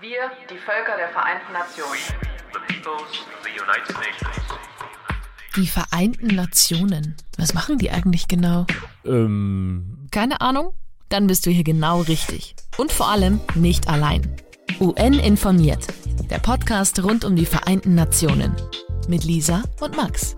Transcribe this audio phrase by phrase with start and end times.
[0.00, 1.96] Wir, die Völker der Vereinten Nationen.
[2.52, 4.36] the peoples of the United Nations.
[5.56, 7.16] Die Vereinten Nationen.
[7.38, 8.66] Was machen die eigentlich genau?
[9.06, 10.74] Ähm, Keine Ahnung?
[11.08, 12.54] Dann bist du hier genau richtig.
[12.76, 14.36] Und vor allem nicht allein.
[14.80, 15.86] UN informiert.
[16.28, 18.54] Der Podcast rund um die Vereinten Nationen.
[19.08, 20.36] Mit Lisa und Max.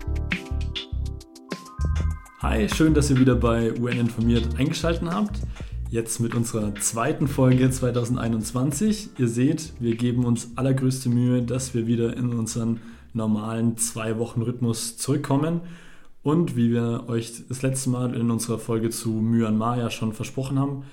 [2.41, 5.39] hi, schön, dass ihr wieder bei UN informiert eingeschaltet habt.
[5.91, 9.09] Jetzt mit unserer zweiten Folge 2021.
[9.17, 12.79] Ihr seht, wir geben uns allergrößte Mühe, dass wir wieder in unseren
[13.13, 15.61] normalen zwei Wochen Rhythmus zurückkommen.
[16.21, 20.59] Und wie wir euch das letzte Mal in unserer Folge zu Myanmar ja schon versprochen
[20.59, 20.83] haben,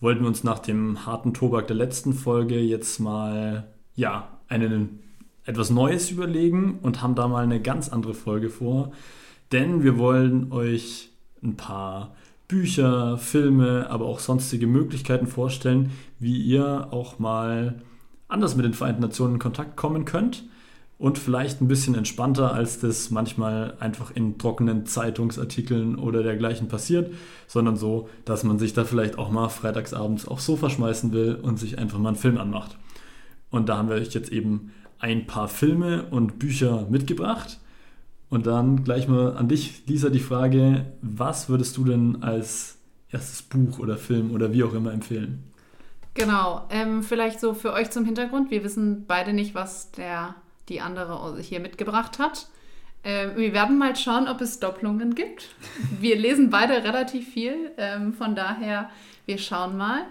[0.00, 4.98] wollten wir uns nach dem harten Tobak der letzten Folge jetzt mal ja, einen,
[5.44, 8.90] etwas Neues überlegen und haben da mal eine ganz andere Folge vor.
[9.52, 12.16] Denn wir wollen euch ein paar
[12.48, 17.82] Bücher, Filme, aber auch sonstige Möglichkeiten vorstellen, wie ihr auch mal
[18.28, 20.44] anders mit den Vereinten Nationen in Kontakt kommen könnt
[20.98, 27.12] und vielleicht ein bisschen entspannter, als das manchmal einfach in trockenen Zeitungsartikeln oder dergleichen passiert,
[27.46, 31.58] sondern so, dass man sich da vielleicht auch mal freitagsabends aufs Sofa schmeißen will und
[31.58, 32.76] sich einfach mal einen Film anmacht.
[33.50, 37.58] Und da haben wir euch jetzt eben ein paar Filme und Bücher mitgebracht.
[38.34, 42.78] Und dann gleich mal an dich, Lisa, die Frage, was würdest du denn als
[43.12, 45.44] erstes Buch oder Film oder wie auch immer empfehlen?
[46.14, 48.50] Genau, ähm, vielleicht so für euch zum Hintergrund.
[48.50, 50.34] Wir wissen beide nicht, was der,
[50.68, 52.48] die andere hier mitgebracht hat.
[53.04, 55.54] Ähm, wir werden mal schauen, ob es Doppelungen gibt.
[56.00, 58.90] Wir lesen beide relativ viel, ähm, von daher,
[59.26, 60.06] wir schauen mal.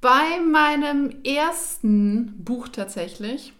[0.00, 3.52] Bei meinem ersten Buch tatsächlich,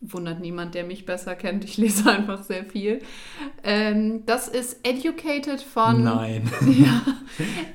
[0.00, 3.00] wundert niemand, der mich besser kennt, ich lese einfach sehr viel.
[3.62, 6.04] Ähm, das ist Educated von.
[6.04, 6.50] Nein.
[6.66, 7.02] Ja,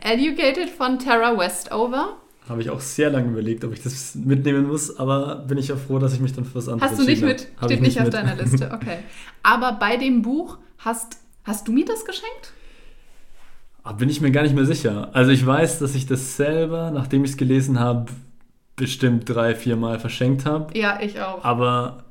[0.02, 2.18] Educated von Tara Westover.
[2.48, 5.76] Habe ich auch sehr lange überlegt, ob ich das mitnehmen muss, aber bin ich ja
[5.76, 7.48] froh, dass ich mich dann für was anderes Hast du nicht mit?
[7.58, 8.14] Habe Steht ich nicht auf mit.
[8.14, 9.00] deiner Liste, okay.
[9.42, 12.54] Aber bei dem Buch hast, hast du mir das geschenkt?
[13.84, 15.10] Ah, Bin ich mir gar nicht mehr sicher.
[15.14, 18.12] Also ich weiß, dass ich das selber, nachdem ich es gelesen habe,
[18.76, 20.78] bestimmt drei, vier Mal verschenkt habe.
[20.78, 21.44] Ja, ich auch.
[21.44, 22.05] Aber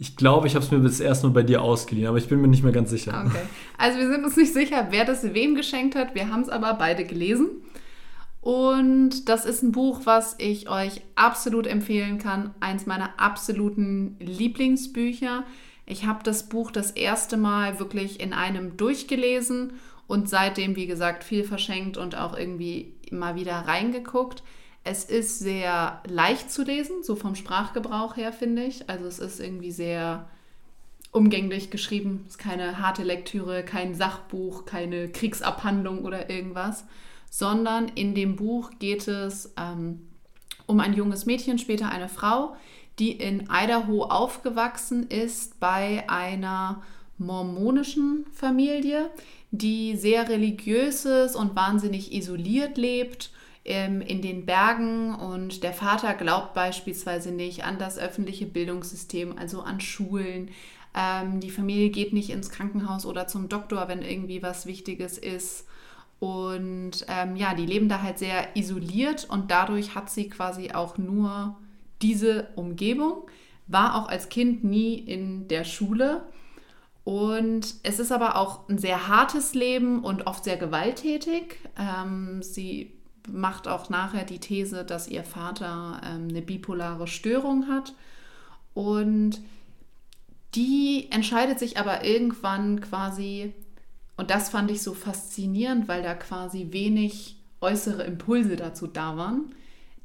[0.00, 2.40] ich glaube, ich habe es mir bis erst nur bei dir ausgeliehen, aber ich bin
[2.40, 3.22] mir nicht mehr ganz sicher.
[3.26, 3.42] Okay.
[3.76, 6.14] Also wir sind uns nicht sicher, wer das wem geschenkt hat.
[6.14, 7.50] Wir haben es aber beide gelesen.
[8.40, 12.54] Und das ist ein Buch, was ich euch absolut empfehlen kann.
[12.60, 15.44] Eins meiner absoluten Lieblingsbücher.
[15.84, 19.74] Ich habe das Buch das erste Mal wirklich in einem durchgelesen
[20.06, 24.42] und seitdem, wie gesagt, viel verschenkt und auch irgendwie mal wieder reingeguckt.
[24.82, 28.88] Es ist sehr leicht zu lesen, so vom Sprachgebrauch her, finde ich.
[28.88, 30.28] Also es ist irgendwie sehr
[31.12, 32.24] umgänglich geschrieben.
[32.26, 36.84] Es ist keine harte Lektüre, kein Sachbuch, keine Kriegsabhandlung oder irgendwas,
[37.28, 40.06] sondern in dem Buch geht es ähm,
[40.66, 42.56] um ein junges Mädchen, später eine Frau,
[42.98, 46.82] die in Idaho aufgewachsen ist bei einer
[47.18, 49.10] mormonischen Familie,
[49.50, 53.30] die sehr religiös ist und wahnsinnig isoliert lebt
[53.62, 59.80] in den Bergen und der Vater glaubt beispielsweise nicht an das öffentliche Bildungssystem, also an
[59.80, 60.50] Schulen.
[60.94, 65.66] Ähm, die Familie geht nicht ins Krankenhaus oder zum Doktor, wenn irgendwie was Wichtiges ist.
[66.20, 70.98] Und ähm, ja, die leben da halt sehr isoliert und dadurch hat sie quasi auch
[70.98, 71.56] nur
[72.02, 73.22] diese Umgebung,
[73.66, 76.22] war auch als Kind nie in der Schule.
[77.04, 81.56] Und es ist aber auch ein sehr hartes Leben und oft sehr gewalttätig.
[81.78, 87.94] Ähm, sie macht auch nachher die These, dass ihr Vater ähm, eine bipolare Störung hat.
[88.74, 89.40] Und
[90.54, 93.52] die entscheidet sich aber irgendwann quasi,
[94.16, 99.54] und das fand ich so faszinierend, weil da quasi wenig äußere Impulse dazu da waren,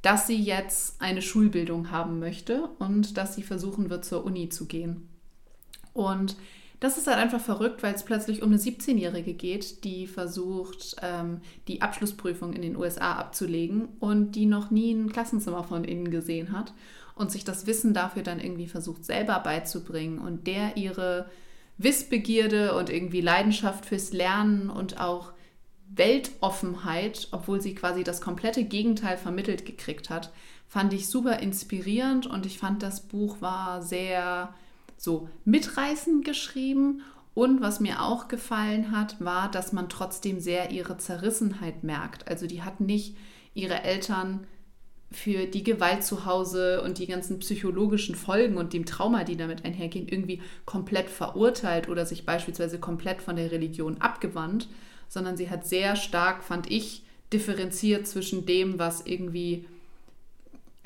[0.01, 4.65] dass sie jetzt eine Schulbildung haben möchte und dass sie versuchen wird, zur Uni zu
[4.65, 5.09] gehen.
[5.93, 6.35] Und
[6.85, 11.41] das ist halt einfach verrückt, weil es plötzlich um eine 17-Jährige geht, die versucht, ähm,
[11.67, 16.51] die Abschlussprüfung in den USA abzulegen und die noch nie ein Klassenzimmer von innen gesehen
[16.51, 16.75] hat
[17.15, 21.25] und sich das Wissen dafür dann irgendwie versucht selber beizubringen und der ihre
[21.79, 25.33] Wissbegierde und irgendwie Leidenschaft fürs Lernen und auch
[25.89, 30.31] Weltoffenheit, obwohl sie quasi das komplette Gegenteil vermittelt gekriegt hat,
[30.67, 34.53] fand ich super inspirierend und ich fand, das Buch war sehr
[34.97, 37.01] so mitreißend geschrieben.
[37.33, 42.27] Und was mir auch gefallen hat, war, dass man trotzdem sehr ihre Zerrissenheit merkt.
[42.29, 43.17] Also die hat nicht
[43.53, 44.47] ihre Eltern
[45.11, 49.63] für die Gewalt zu Hause und die ganzen psychologischen Folgen und dem Trauma, die damit
[49.63, 54.67] einhergehen, irgendwie komplett verurteilt oder sich beispielsweise komplett von der Religion abgewandt,
[55.07, 59.65] sondern sie hat sehr stark, fand ich, differenziert zwischen dem, was irgendwie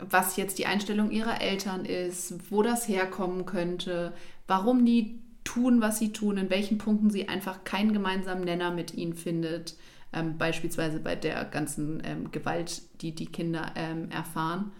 [0.02, 4.14] was jetzt die Einstellung ihrer Eltern ist, wo das herkommen könnte,
[4.48, 8.94] warum die tun, was sie tun, in welchen Punkten sie einfach keinen gemeinsamen Nenner mit
[8.94, 9.76] ihnen findet.
[10.12, 14.72] Ähm, beispielsweise bei der ganzen ähm, Gewalt, die die Kinder ähm, erfahren.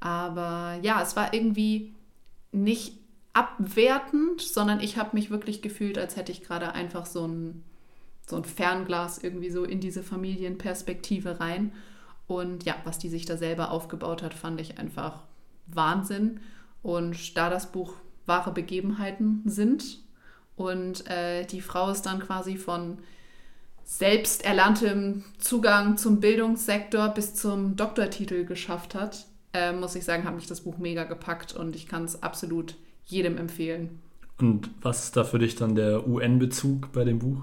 [0.00, 1.94] Aber ja, es war irgendwie
[2.52, 2.98] nicht
[3.32, 7.62] abwertend, sondern ich habe mich wirklich gefühlt, als hätte ich gerade einfach so ein,
[8.26, 11.72] so ein Fernglas irgendwie so in diese Familienperspektive rein.
[12.26, 15.22] Und ja, was die sich da selber aufgebaut hat, fand ich einfach
[15.66, 16.40] Wahnsinn.
[16.82, 17.94] Und da das Buch
[18.26, 20.04] wahre Begebenheiten sind
[20.56, 22.98] und äh, die Frau ist dann quasi von
[23.84, 30.34] selbst erlerntem Zugang zum Bildungssektor bis zum Doktortitel geschafft hat, äh, muss ich sagen, hat
[30.34, 34.00] mich das Buch mega gepackt und ich kann es absolut jedem empfehlen.
[34.38, 37.42] Und was ist da für dich dann der UN-Bezug bei dem Buch?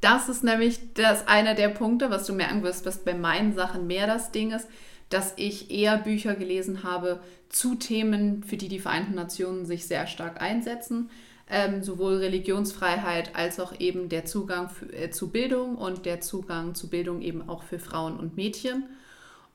[0.00, 3.86] Das ist nämlich das einer der Punkte, was du merken wirst, was bei meinen Sachen
[3.86, 4.68] mehr das Ding ist,
[5.08, 10.06] dass ich eher Bücher gelesen habe zu Themen, für die die Vereinten Nationen sich sehr
[10.06, 11.10] stark einsetzen.
[11.50, 16.74] Ähm, sowohl Religionsfreiheit als auch eben der Zugang für, äh, zu Bildung und der Zugang
[16.74, 18.84] zu Bildung eben auch für Frauen und Mädchen.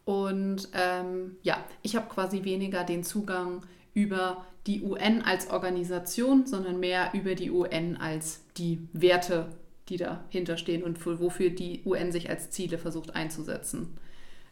[0.04, 3.62] Und ähm, ja, ich habe quasi weniger den Zugang
[3.94, 9.50] über die UN als Organisation, sondern mehr über die UN als die Werte,
[9.90, 13.90] die dahinter stehen und für, wofür die UN sich als Ziele versucht einzusetzen.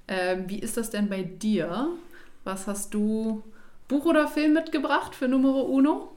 [0.07, 1.88] Ähm, wie ist das denn bei dir?
[2.44, 3.44] Was hast du,
[3.88, 6.12] Buch oder Film mitgebracht für Numero Uno?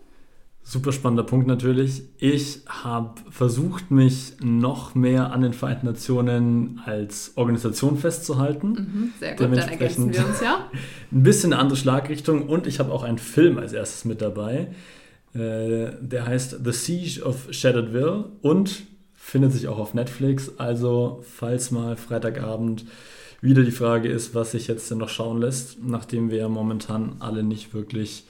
[0.67, 2.05] Super spannender Punkt natürlich.
[2.17, 8.71] Ich habe versucht, mich noch mehr an den Vereinten Nationen als Organisation festzuhalten.
[8.71, 10.71] Mhm, sehr gut, dann ergänzen wir uns ja.
[11.13, 14.69] Ein bisschen eine andere Schlagrichtung und ich habe auch einen Film als erstes mit dabei.
[15.35, 18.87] Äh, der heißt The Siege of Shatteredville und
[19.25, 20.53] findet sich auch auf Netflix.
[20.59, 22.85] Also, falls mal Freitagabend
[23.41, 27.17] wieder die Frage ist, was sich jetzt denn noch schauen lässt, nachdem wir ja momentan
[27.21, 28.25] alle nicht wirklich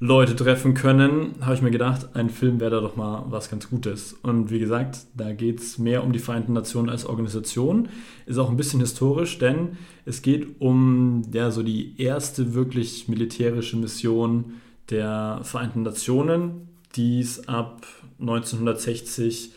[0.00, 3.70] Leute treffen können, habe ich mir gedacht, ein Film wäre da doch mal was ganz
[3.70, 4.12] Gutes.
[4.22, 7.88] Und wie gesagt, da geht es mehr um die Vereinten Nationen als Organisation.
[8.26, 13.76] Ist auch ein bisschen historisch, denn es geht um ja, so die erste wirklich militärische
[13.76, 14.54] Mission
[14.90, 17.86] der Vereinten Nationen, die es ab
[18.18, 19.52] 1960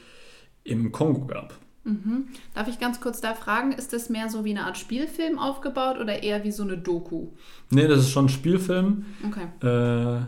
[0.68, 1.58] im Kongo gab.
[1.84, 2.28] Mhm.
[2.54, 5.98] Darf ich ganz kurz da fragen, ist das mehr so wie eine Art Spielfilm aufgebaut
[6.00, 7.28] oder eher wie so eine Doku?
[7.70, 9.06] Nee, das ist schon ein Spielfilm.
[9.26, 9.66] Okay.
[9.66, 10.22] Äh,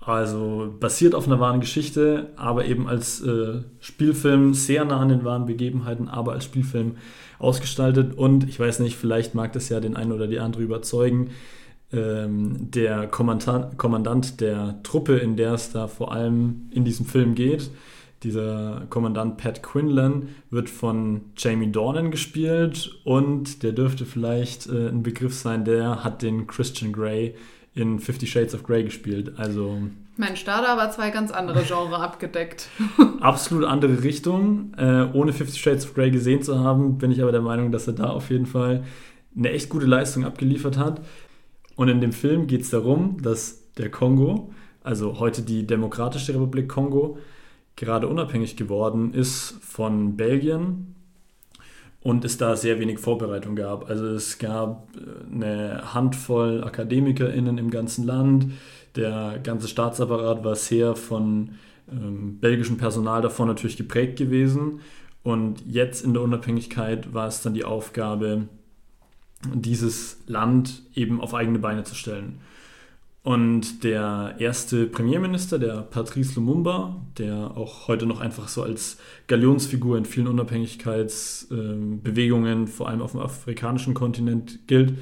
[0.00, 5.24] also basiert auf einer wahren Geschichte, aber eben als äh, Spielfilm sehr nah an den
[5.24, 6.96] wahren Begebenheiten, aber als Spielfilm
[7.38, 8.16] ausgestaltet.
[8.16, 11.30] Und ich weiß nicht, vielleicht mag das ja den einen oder die andere überzeugen.
[11.92, 17.34] Ähm, der Kommandant, Kommandant der Truppe, in der es da vor allem in diesem Film
[17.34, 17.70] geht,
[18.24, 25.02] dieser Kommandant Pat Quinlan wird von Jamie Dornan gespielt und der dürfte vielleicht äh, ein
[25.02, 27.34] Begriff sein, der hat den Christian Grey
[27.74, 29.34] in Fifty Shades of Grey gespielt.
[29.36, 29.82] Also
[30.16, 32.68] Mensch, da hat aber zwei ganz andere Genre abgedeckt.
[33.20, 34.72] absolut andere Richtung.
[34.76, 37.86] Äh, ohne Fifty Shades of Grey gesehen zu haben, bin ich aber der Meinung, dass
[37.86, 38.84] er da auf jeden Fall
[39.36, 41.00] eine echt gute Leistung abgeliefert hat.
[41.74, 44.52] Und in dem Film geht es darum, dass der Kongo,
[44.84, 47.18] also heute die Demokratische Republik Kongo,
[47.76, 50.94] gerade unabhängig geworden ist von Belgien
[52.00, 53.88] und es da sehr wenig Vorbereitung gab.
[53.88, 58.46] Also es gab äh, eine Handvoll AkademikerInnen im ganzen Land.
[58.94, 61.56] Der ganze Staatsapparat war sehr von
[61.90, 64.80] ähm, belgischem Personal davon natürlich geprägt gewesen.
[65.22, 68.48] Und jetzt in der Unabhängigkeit war es dann die Aufgabe,
[69.54, 72.40] dieses Land eben auf eigene Beine zu stellen.
[73.24, 79.96] Und der erste Premierminister, der Patrice Lumumba, der auch heute noch einfach so als Galionsfigur
[79.96, 84.98] in vielen Unabhängigkeitsbewegungen, vor allem auf dem afrikanischen Kontinent, gilt,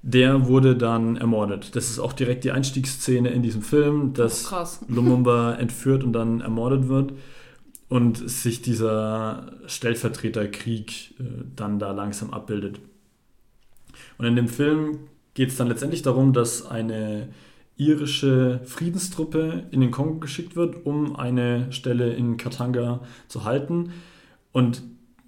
[0.00, 1.76] der wurde dann ermordet.
[1.76, 6.40] Das ist auch direkt die Einstiegsszene in diesem Film, dass oh, Lumumba entführt und dann
[6.40, 7.12] ermordet wird
[7.90, 12.80] und sich dieser Stellvertreterkrieg äh, dann da langsam abbildet.
[14.16, 15.00] Und in dem Film
[15.38, 17.28] geht es dann letztendlich darum, dass eine
[17.76, 23.92] irische Friedenstruppe in den Kongo geschickt wird, um eine Stelle in Katanga zu halten.
[24.50, 24.82] Und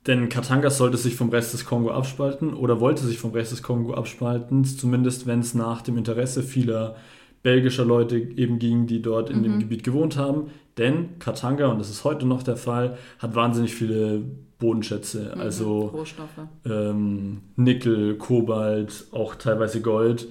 [0.08, 3.62] denn Katanga sollte sich vom Rest des Kongo abspalten oder wollte sich vom Rest des
[3.62, 6.96] Kongo abspalten, zumindest wenn es nach dem Interesse vieler
[7.44, 9.42] belgischer Leute eben ging, die dort in mhm.
[9.44, 10.50] dem Gebiet gewohnt haben.
[10.76, 14.24] Denn Katanga, und das ist heute noch der Fall, hat wahnsinnig viele
[14.60, 16.46] Bodenschätze, mhm, also Rohstoffe.
[16.64, 20.28] Ähm, Nickel, Kobalt, auch teilweise Gold.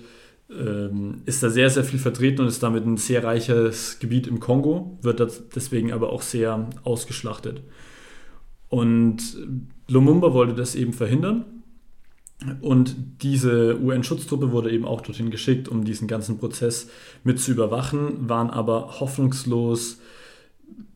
[0.50, 4.40] Ähm, ist da sehr, sehr viel vertreten und ist damit ein sehr reiches Gebiet im
[4.40, 5.20] Kongo, wird
[5.56, 7.62] deswegen aber auch sehr ausgeschlachtet.
[8.70, 9.22] Und
[9.88, 11.46] Lumumba wollte das eben verhindern
[12.62, 16.90] Und diese UN-Schutztruppe wurde eben auch dorthin geschickt, um diesen ganzen Prozess
[17.24, 20.00] mit zu überwachen, waren aber hoffnungslos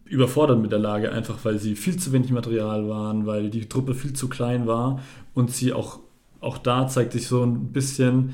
[0.06, 3.94] überfordert mit der Lage, einfach weil sie viel zu wenig Material waren, weil die Truppe
[3.94, 5.00] viel zu klein war
[5.34, 6.00] und sie auch,
[6.40, 8.34] auch da zeigt sich so ein bisschen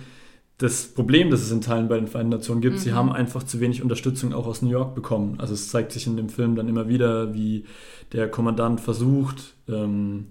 [0.58, 2.76] das Problem, das es in Teilen bei den Vereinten Nationen gibt.
[2.76, 2.80] Mhm.
[2.80, 5.36] Sie haben einfach zu wenig Unterstützung auch aus New York bekommen.
[5.38, 7.64] Also es zeigt sich in dem Film dann immer wieder, wie
[8.12, 10.28] der Kommandant versucht, ähm,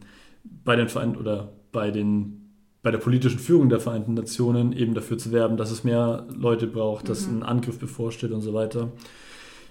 [0.64, 2.44] bei den Vereinten oder bei den
[2.80, 6.66] bei der politischen Führung der Vereinten Nationen eben dafür zu werben, dass es mehr Leute
[6.66, 7.38] braucht, dass mhm.
[7.38, 8.92] ein Angriff bevorsteht und so weiter.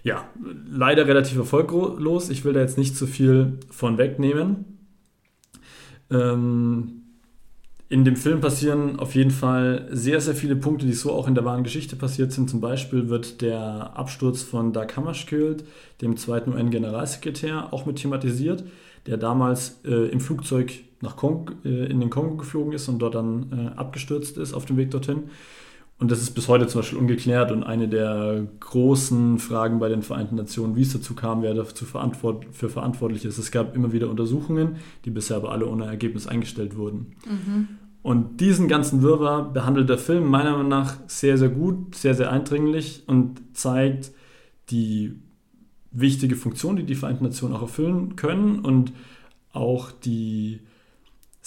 [0.08, 0.24] Ja,
[0.72, 2.30] leider relativ erfolglos.
[2.30, 4.78] Ich will da jetzt nicht zu viel von wegnehmen.
[6.10, 7.02] Ähm,
[7.90, 11.36] in dem Film passieren auf jeden Fall sehr, sehr viele Punkte, die so auch in
[11.36, 12.50] der wahren Geschichte passiert sind.
[12.50, 15.66] Zum Beispiel wird der Absturz von Dag Hammarskjöld,
[16.02, 18.64] dem zweiten UN-Generalsekretär, auch mit thematisiert,
[19.08, 20.72] der damals äh, im Flugzeug
[21.02, 24.64] nach Kong, äh, in den Kongo geflogen ist und dort dann äh, abgestürzt ist auf
[24.64, 25.24] dem Weg dorthin.
[26.00, 30.04] Und das ist bis heute zum Beispiel ungeklärt und eine der großen Fragen bei den
[30.04, 33.39] Vereinten Nationen, wie es dazu kam, wer dafür verantwort für verantwortlich ist.
[33.39, 34.75] Es gab immer wieder Untersuchungen,
[35.06, 37.16] die bisher aber alle ohne Ergebnis eingestellt wurden.
[37.25, 37.68] Mhm.
[38.04, 42.32] Und diesen ganzen Wirrwarr behandelt der Film meiner Meinung nach sehr, sehr gut, sehr, sehr
[42.32, 44.12] eindringlich und zeigt
[44.70, 45.20] die
[45.92, 48.94] wichtige Funktion, die die Vereinten Nationen auch erfüllen können und
[49.51, 50.60] auch die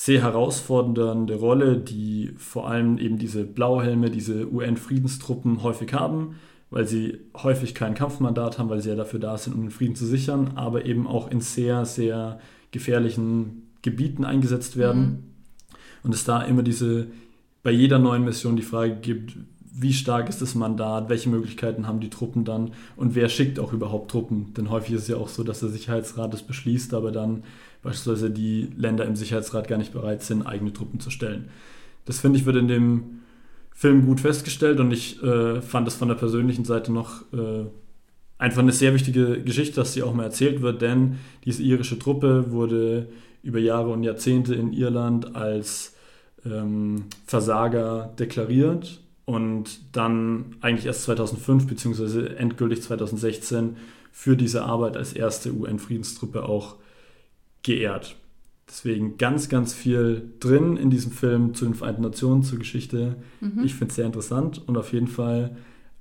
[0.02, 6.37] sehr herausfordernde Rolle, die vor allem eben diese Blauhelme, diese UN-Friedenstruppen häufig haben,
[6.71, 9.97] weil sie häufig kein Kampfmandat haben, weil sie ja dafür da sind, um den Frieden
[9.97, 12.40] zu sichern, aber eben auch in sehr, sehr
[12.71, 15.02] gefährlichen Gebieten eingesetzt werden.
[15.02, 15.19] Mhm.
[16.04, 17.09] Und es da immer diese,
[17.62, 19.37] bei jeder neuen Mission die Frage gibt,
[19.73, 23.73] wie stark ist das Mandat, welche Möglichkeiten haben die Truppen dann und wer schickt auch
[23.73, 24.53] überhaupt Truppen.
[24.55, 27.45] Denn häufig ist es ja auch so, dass der Sicherheitsrat es beschließt, aber dann
[27.83, 31.49] beispielsweise die Länder im Sicherheitsrat gar nicht bereit sind, eigene Truppen zu stellen.
[32.05, 33.21] Das finde ich wird in dem
[33.73, 37.65] Film gut festgestellt und ich äh, fand es von der persönlichen Seite noch äh,
[38.39, 42.50] einfach eine sehr wichtige Geschichte, dass sie auch mal erzählt wird, denn diese irische Truppe
[42.50, 43.09] wurde
[43.43, 45.95] über Jahre und Jahrzehnte in Irland als
[46.45, 52.34] ähm, Versager deklariert und dann eigentlich erst 2005 bzw.
[52.34, 53.76] endgültig 2016
[54.10, 56.75] für diese Arbeit als erste UN-Friedenstruppe auch
[57.62, 58.16] geehrt.
[58.68, 63.14] Deswegen ganz, ganz viel drin in diesem Film zu den Vereinten Nationen, zur Geschichte.
[63.40, 63.62] Mhm.
[63.62, 65.56] Ich finde es sehr interessant und auf jeden Fall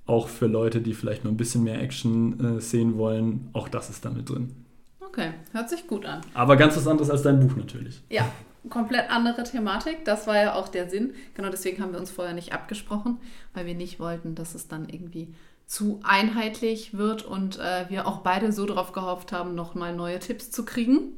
[0.07, 3.91] auch für Leute, die vielleicht noch ein bisschen mehr Action äh, sehen wollen, auch das
[3.91, 4.55] ist damit drin.
[5.01, 6.21] Okay, hört sich gut an.
[6.33, 8.01] Aber ganz was anderes als dein Buch natürlich.
[8.09, 8.27] Ja,
[8.69, 10.05] komplett andere Thematik.
[10.05, 11.13] Das war ja auch der Sinn.
[11.33, 13.19] Genau deswegen haben wir uns vorher nicht abgesprochen,
[13.53, 15.33] weil wir nicht wollten, dass es dann irgendwie
[15.65, 20.49] zu einheitlich wird und äh, wir auch beide so darauf gehofft haben, nochmal neue Tipps
[20.49, 21.13] zu kriegen.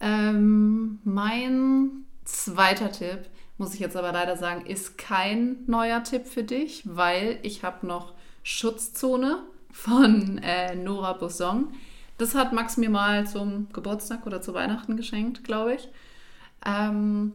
[0.00, 3.28] Ähm, mein zweiter Tipp,
[3.58, 7.86] muss ich jetzt aber leider sagen, ist kein neuer Tipp für dich, weil ich habe
[7.86, 9.42] noch Schutzzone
[9.72, 11.74] von äh, Nora Bosson.
[12.16, 15.88] Das hat Max mir mal zum Geburtstag oder zu Weihnachten geschenkt, glaube ich.
[16.64, 17.32] Ähm,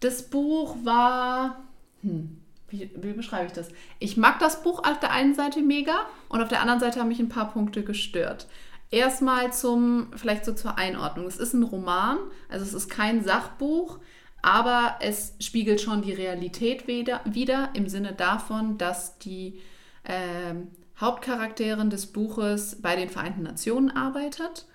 [0.00, 1.58] das Buch war.
[2.02, 3.68] Hm, wie, wie, beschreibe ich das?
[4.00, 7.08] Ich mag das Buch auf der einen Seite mega und auf der anderen Seite haben
[7.08, 8.48] mich ein paar Punkte gestört.
[8.90, 11.26] Erstmal zum, vielleicht so zur Einordnung.
[11.26, 12.18] Es ist ein Roman,
[12.48, 13.98] also es ist kein Sachbuch,
[14.42, 19.60] aber es spiegelt schon die Realität wieder, wieder im Sinne davon, dass die
[20.04, 20.54] äh,
[21.00, 24.66] Hauptcharakterin des Buches bei den Vereinten Nationen arbeitet.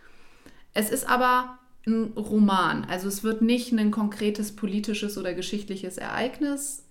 [0.74, 6.83] Es ist aber ein Roman, also es wird nicht ein konkretes politisches oder geschichtliches Ereignis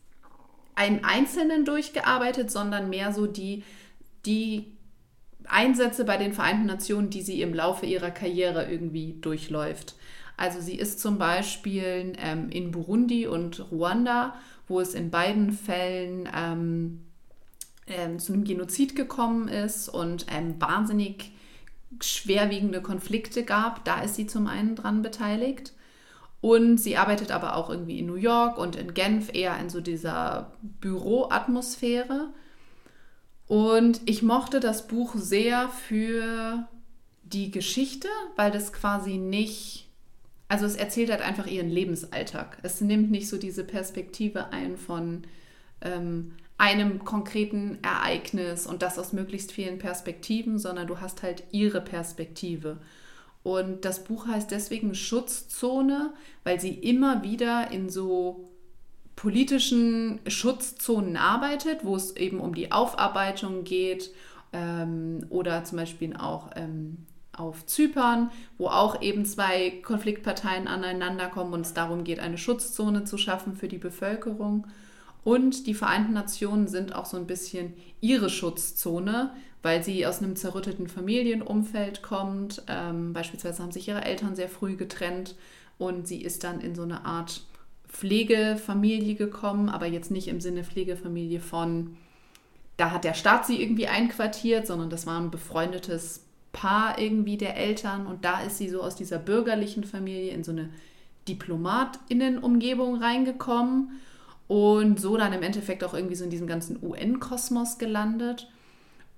[0.87, 3.63] im Einzelnen durchgearbeitet, sondern mehr so die,
[4.27, 4.73] die
[5.47, 9.95] Einsätze bei den Vereinten Nationen, die sie im Laufe ihrer Karriere irgendwie durchläuft.
[10.37, 14.35] Also sie ist zum Beispiel ähm, in Burundi und Ruanda,
[14.69, 17.01] wo es in beiden Fällen ähm,
[17.87, 21.33] ähm, zu einem Genozid gekommen ist und ähm, wahnsinnig
[22.01, 23.85] schwerwiegende Konflikte gab.
[23.85, 25.73] Da ist sie zum einen dran beteiligt.
[26.41, 29.81] Und sie arbeitet aber auch irgendwie in New York und in Genf eher in so
[29.81, 32.31] dieser Büroatmosphäre.
[33.47, 36.67] Und ich mochte das Buch sehr für
[37.25, 39.89] die Geschichte, weil das quasi nicht,
[40.49, 42.59] also es erzählt halt einfach ihren Lebensalltag.
[42.63, 45.23] Es nimmt nicht so diese Perspektive ein von
[45.83, 51.81] ähm, einem konkreten Ereignis und das aus möglichst vielen Perspektiven, sondern du hast halt ihre
[51.81, 52.77] Perspektive.
[53.43, 56.13] Und das Buch heißt deswegen Schutzzone,
[56.45, 58.51] weil sie immer wieder in so
[59.17, 64.11] politischen Schutzzonen arbeitet, wo es eben um die Aufarbeitung geht
[64.53, 71.55] ähm, oder zum Beispiel auch ähm, auf Zypern, wo auch eben zwei Konfliktparteien aneinander kommen
[71.55, 74.67] und es darum geht, eine Schutzzone zu schaffen für die Bevölkerung.
[75.25, 80.37] Und die Vereinten Nationen sind auch so ein bisschen ihre Schutzzone, weil sie aus einem
[80.37, 82.63] zerrütteten Familienumfeld kommt.
[82.69, 85.37] Ähm, beispielsweise haben sich ihre Eltern sehr früh getrennt
[85.79, 87.43] und sie ist dann in so eine Art
[87.89, 91.97] Pflegefamilie gekommen, aber jetzt nicht im Sinne Pflegefamilie von,
[92.77, 97.57] da hat der Staat sie irgendwie einquartiert, sondern das war ein befreundetes Paar irgendwie der
[97.57, 100.71] Eltern und da ist sie so aus dieser bürgerlichen Familie in so eine
[101.29, 104.01] Diplomatinnenumgebung reingekommen
[104.51, 108.51] und so dann im Endeffekt auch irgendwie so in diesem ganzen UN-Kosmos gelandet.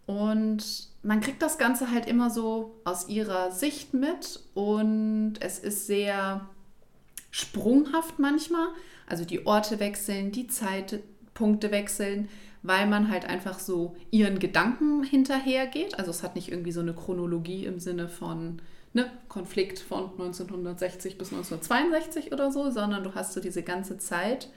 [0.04, 5.86] Und man kriegt das Ganze halt immer so aus ihrer Sicht mit und es ist
[5.86, 6.46] sehr
[7.30, 8.66] sprunghaft manchmal.
[9.06, 12.28] Also die Orte wechseln, die Zeitpunkte wechseln,
[12.62, 15.98] weil man halt einfach so ihren Gedanken hinterhergeht.
[15.98, 18.60] Also es hat nicht irgendwie so eine Chronologie im Sinne von
[18.92, 24.50] ne, Konflikt von 1960 bis 1962 oder so, sondern du hast so diese ganze Zeit.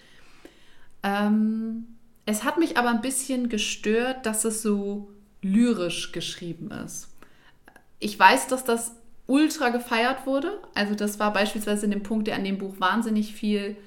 [1.06, 1.86] Ähm,
[2.26, 7.10] es hat mich aber ein bisschen gestört, dass es so lyrisch geschrieben ist.
[8.00, 8.94] Ich weiß, dass das
[9.28, 10.60] ultra gefeiert wurde.
[10.74, 13.78] Also das war beispielsweise in dem Punkt, der an dem Buch wahnsinnig viel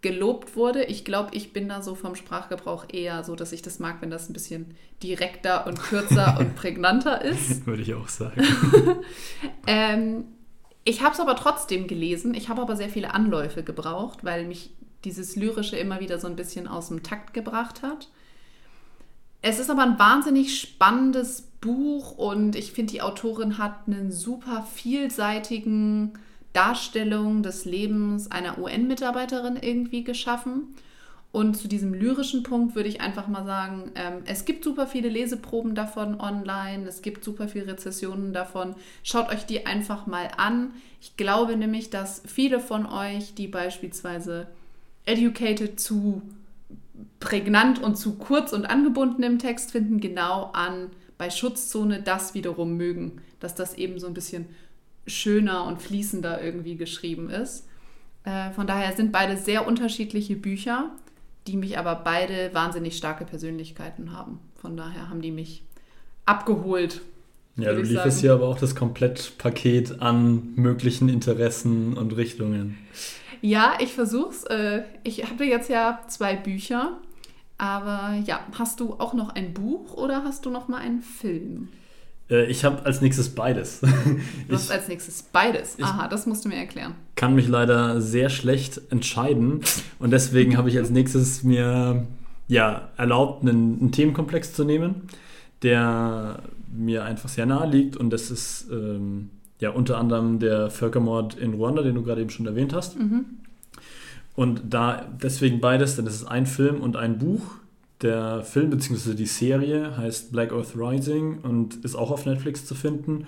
[0.00, 0.84] gelobt wurde.
[0.84, 4.10] Ich glaube, ich bin da so vom Sprachgebrauch eher so, dass ich das mag, wenn
[4.10, 7.66] das ein bisschen direkter und kürzer und prägnanter ist.
[7.66, 8.42] Würde ich auch sagen.
[9.66, 10.24] ähm,
[10.84, 12.34] ich habe es aber trotzdem gelesen.
[12.34, 14.70] Ich habe aber sehr viele Anläufe gebraucht, weil mich
[15.04, 18.08] dieses Lyrische immer wieder so ein bisschen aus dem Takt gebracht hat.
[19.40, 24.62] Es ist aber ein wahnsinnig spannendes Buch und ich finde, die Autorin hat einen super
[24.62, 26.18] vielseitigen
[26.52, 30.74] Darstellung des Lebens einer UN-Mitarbeiterin irgendwie geschaffen.
[31.30, 35.10] Und zu diesem lyrischen Punkt würde ich einfach mal sagen, ähm, es gibt super viele
[35.10, 38.74] Leseproben davon online, es gibt super viele Rezessionen davon.
[39.02, 40.72] Schaut euch die einfach mal an.
[41.02, 44.48] Ich glaube nämlich, dass viele von euch, die beispielsweise
[45.08, 46.22] Educated zu
[47.18, 52.76] prägnant und zu kurz und angebunden im Text finden, genau an bei Schutzzone das wiederum
[52.76, 54.46] mögen, dass das eben so ein bisschen
[55.06, 57.66] schöner und fließender irgendwie geschrieben ist.
[58.24, 60.90] Äh, von daher sind beide sehr unterschiedliche Bücher,
[61.46, 64.38] die mich aber beide wahnsinnig starke Persönlichkeiten haben.
[64.56, 65.62] Von daher haben die mich
[66.26, 67.00] abgeholt.
[67.56, 72.76] Ja, du lieferst hier aber auch das Komplettpaket an möglichen Interessen und Richtungen.
[73.40, 74.44] Ja, ich versuch's.
[74.44, 76.98] Äh, ich habe jetzt ja zwei Bücher.
[77.58, 81.68] Aber ja, hast du auch noch ein Buch oder hast du noch mal einen Film?
[82.30, 83.80] Äh, ich habe als nächstes beides.
[83.80, 85.76] Du hast als nächstes beides.
[85.80, 86.94] Aha, das musst du mir erklären.
[87.16, 89.60] Kann mich leider sehr schlecht entscheiden
[89.98, 92.06] und deswegen habe ich als nächstes mir
[92.46, 95.08] ja erlaubt, einen, einen, Themenkomplex zu nehmen,
[95.62, 101.34] der mir einfach sehr nahe liegt und das ist ähm, ja unter anderem der Völkermord
[101.34, 102.98] in Ruanda, den du gerade eben schon erwähnt hast.
[102.98, 103.24] Mhm.
[104.34, 107.42] Und da deswegen beides, denn es ist ein Film und ein Buch.
[108.02, 109.14] Der Film bzw.
[109.14, 113.26] die Serie heißt Black Earth Rising und ist auch auf Netflix zu finden.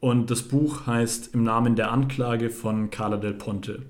[0.00, 3.82] Und das Buch heißt Im Namen der Anklage von Carla Del Ponte.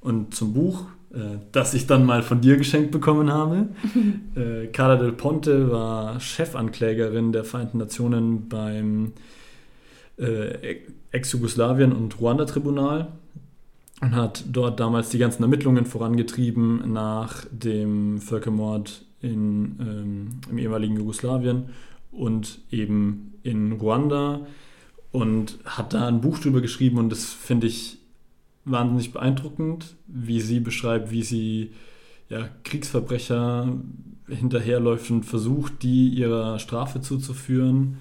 [0.00, 3.68] Und zum Buch, äh, das ich dann mal von dir geschenkt bekommen habe.
[4.34, 9.10] äh, Carla Del Ponte war Chefanklägerin der Vereinten Nationen beim äh,
[10.18, 13.12] Ex-Jugoslawien- und Ruanda-Tribunal
[14.00, 20.96] und hat dort damals die ganzen Ermittlungen vorangetrieben nach dem Völkermord in, ähm, im ehemaligen
[20.96, 21.70] Jugoslawien
[22.12, 24.46] und eben in Ruanda
[25.12, 27.98] und hat da ein Buch drüber geschrieben und das finde ich
[28.64, 31.70] wahnsinnig beeindruckend, wie sie beschreibt, wie sie
[32.28, 33.72] ja, Kriegsverbrecher
[34.28, 37.98] hinterherläuft und versucht, die ihrer Strafe zuzuführen,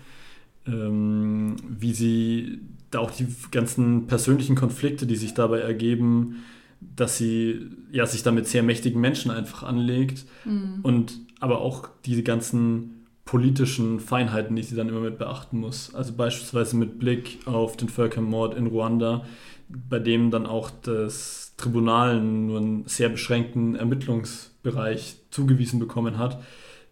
[0.67, 2.60] ähm, wie sie
[2.91, 6.43] da auch die ganzen persönlichen Konflikte, die sich dabei ergeben,
[6.80, 10.80] dass sie ja, sich da mit sehr mächtigen Menschen einfach anlegt mhm.
[10.84, 15.93] und aber auch diese ganzen politischen Feinheiten, die sie dann immer mit beachten muss.
[15.95, 19.25] Also beispielsweise mit Blick auf den Völkermord in Ruanda,
[19.67, 26.41] bei dem dann auch das Tribunal nur einen sehr beschränkten Ermittlungsbereich zugewiesen bekommen hat,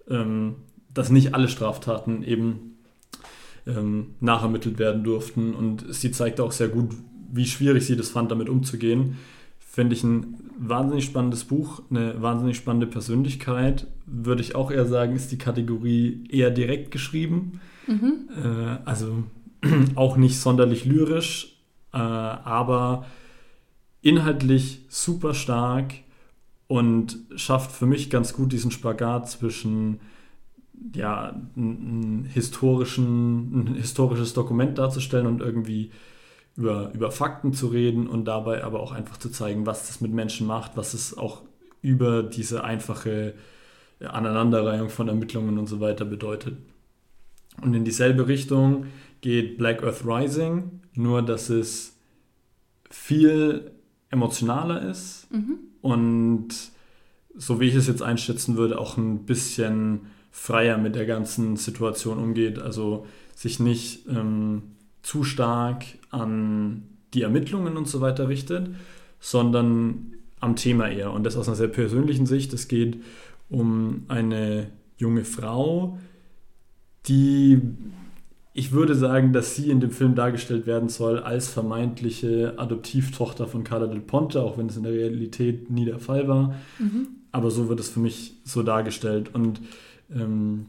[0.10, 0.56] ähm,
[0.92, 2.73] dass nicht alle Straftaten eben
[3.68, 5.54] ähm, nachermittelt werden durften.
[5.54, 6.92] Und sie zeigte auch sehr gut,
[7.32, 9.18] wie schwierig sie das fand, damit umzugehen.
[9.60, 13.88] Finde ich ein wahnsinnig spannendes Buch, eine wahnsinnig spannende Persönlichkeit.
[14.06, 17.60] Würde ich auch eher sagen, ist die Kategorie eher direkt geschrieben.
[17.88, 18.30] Mhm.
[18.36, 19.24] Äh, also
[19.96, 21.58] auch nicht sonderlich lyrisch,
[21.92, 23.06] äh, aber
[24.02, 25.94] inhaltlich super stark
[26.68, 30.00] und schafft für mich ganz gut diesen Spagat zwischen
[30.94, 35.92] ja, ein, ein, historischen, ein historisches Dokument darzustellen und irgendwie
[36.56, 40.12] über, über Fakten zu reden und dabei aber auch einfach zu zeigen, was das mit
[40.12, 41.42] Menschen macht, was es auch
[41.82, 43.34] über diese einfache
[44.00, 46.58] Aneinanderreihung von Ermittlungen und so weiter bedeutet.
[47.62, 48.88] Und in dieselbe Richtung
[49.22, 51.98] geht Black Earth Rising, nur dass es
[52.90, 53.72] viel
[54.10, 55.58] emotionaler ist mhm.
[55.82, 56.50] und
[57.36, 60.02] so wie ich es jetzt einschätzen würde, auch ein bisschen
[60.34, 62.60] freier mit der ganzen Situation umgeht.
[62.60, 64.64] Also sich nicht ähm,
[65.04, 68.70] zu stark an die Ermittlungen und so weiter richtet,
[69.20, 71.14] sondern am Thema eher.
[71.14, 72.52] Und das aus einer sehr persönlichen Sicht.
[72.52, 73.02] Es geht
[73.48, 74.68] um eine
[74.98, 76.00] junge Frau,
[77.06, 77.62] die,
[78.54, 83.64] ich würde sagen, dass sie in dem Film dargestellt werden soll als vermeintliche Adoptivtochter von
[83.64, 86.56] Carla del Ponte, auch wenn es in der Realität nie der Fall war.
[86.80, 87.08] Mhm.
[87.32, 89.34] Aber so wird es für mich so dargestellt.
[89.34, 89.62] Und
[90.16, 90.68] ähm,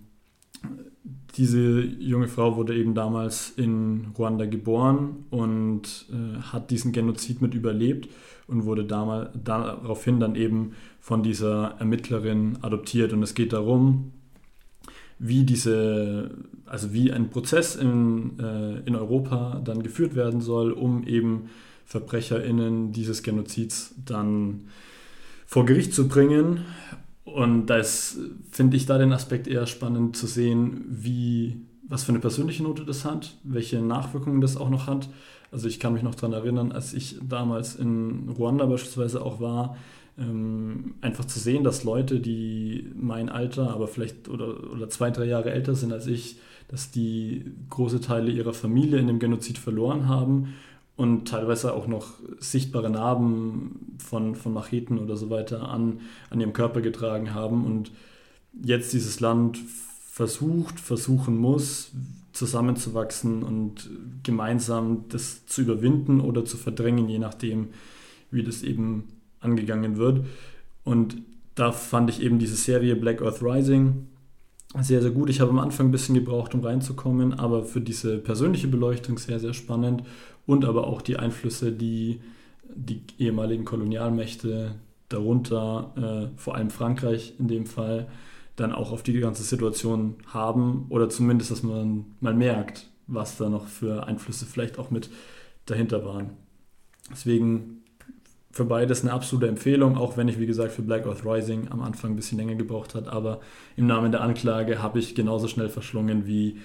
[1.36, 7.54] diese junge Frau wurde eben damals in Ruanda geboren und äh, hat diesen Genozid mit
[7.54, 8.08] überlebt
[8.46, 13.12] und wurde damals, daraufhin dann eben von dieser Ermittlerin adoptiert.
[13.12, 14.12] Und es geht darum,
[15.18, 16.30] wie diese,
[16.66, 21.50] also wie ein Prozess in, äh, in Europa dann geführt werden soll, um eben
[21.84, 24.68] VerbrecherInnen dieses Genozids dann
[25.46, 26.60] vor Gericht zu bringen.
[27.24, 27.82] Und da
[28.50, 31.56] finde ich da den Aspekt eher spannend zu sehen, wie,
[31.88, 35.08] was für eine persönliche Note das hat, welche Nachwirkungen das auch noch hat.
[35.50, 39.76] Also ich kann mich noch daran erinnern, als ich damals in Ruanda beispielsweise auch war,
[40.18, 45.24] ähm, einfach zu sehen, dass Leute, die mein Alter, aber vielleicht oder, oder zwei, drei
[45.24, 46.36] Jahre älter sind als ich,
[46.68, 50.54] dass die große Teile ihrer Familie in dem Genozid verloren haben
[50.96, 56.52] und teilweise auch noch sichtbare Narben von, von Macheten oder so weiter an, an ihrem
[56.52, 57.90] Körper getragen haben und
[58.62, 61.90] jetzt dieses Land versucht, versuchen muss,
[62.32, 63.90] zusammenzuwachsen und
[64.22, 67.68] gemeinsam das zu überwinden oder zu verdrängen, je nachdem,
[68.30, 69.08] wie das eben
[69.40, 70.24] angegangen wird.
[70.84, 71.16] Und
[71.54, 74.06] da fand ich eben diese Serie Black Earth Rising
[74.80, 75.30] sehr, sehr gut.
[75.30, 79.38] Ich habe am Anfang ein bisschen gebraucht, um reinzukommen, aber für diese persönliche Beleuchtung sehr,
[79.38, 80.02] sehr spannend
[80.46, 82.20] und aber auch die Einflüsse, die
[82.74, 84.74] die ehemaligen Kolonialmächte,
[85.08, 85.92] darunter
[86.34, 88.08] äh, vor allem Frankreich in dem Fall,
[88.56, 93.48] dann auch auf die ganze Situation haben oder zumindest, dass man mal merkt, was da
[93.48, 95.10] noch für Einflüsse vielleicht auch mit
[95.66, 96.30] dahinter waren.
[97.10, 97.82] Deswegen
[98.50, 101.82] für beides eine absolute Empfehlung, auch wenn ich, wie gesagt, für Black Earth Rising am
[101.82, 103.08] Anfang ein bisschen länger gebraucht hat.
[103.08, 103.40] Aber
[103.76, 106.58] im Namen der Anklage habe ich genauso schnell verschlungen wie,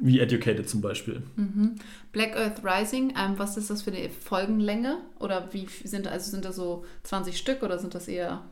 [0.00, 1.22] wie Educated zum Beispiel.
[1.36, 1.76] Mhm.
[2.12, 4.98] Black Earth Rising, ähm, was ist das für eine Folgenlänge?
[5.18, 8.42] Oder wie sind, also sind das so 20 Stück oder sind das eher.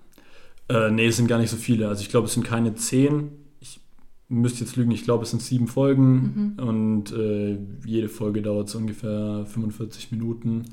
[0.69, 1.89] Äh, nee, es sind gar nicht so viele.
[1.89, 3.31] Also ich glaube, es sind keine 10.
[3.61, 3.81] Ich
[4.29, 6.69] müsste jetzt lügen, ich glaube, es sind sieben Folgen mhm.
[6.69, 10.65] und äh, jede Folge dauert so ungefähr 45 Minuten.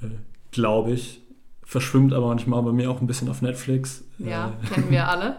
[0.00, 0.06] Okay.
[0.06, 0.18] Äh,
[0.50, 1.22] glaube ich.
[1.62, 4.04] Verschwimmt aber manchmal bei mir auch ein bisschen auf Netflix.
[4.18, 5.36] Ja, äh, kennen wir alle.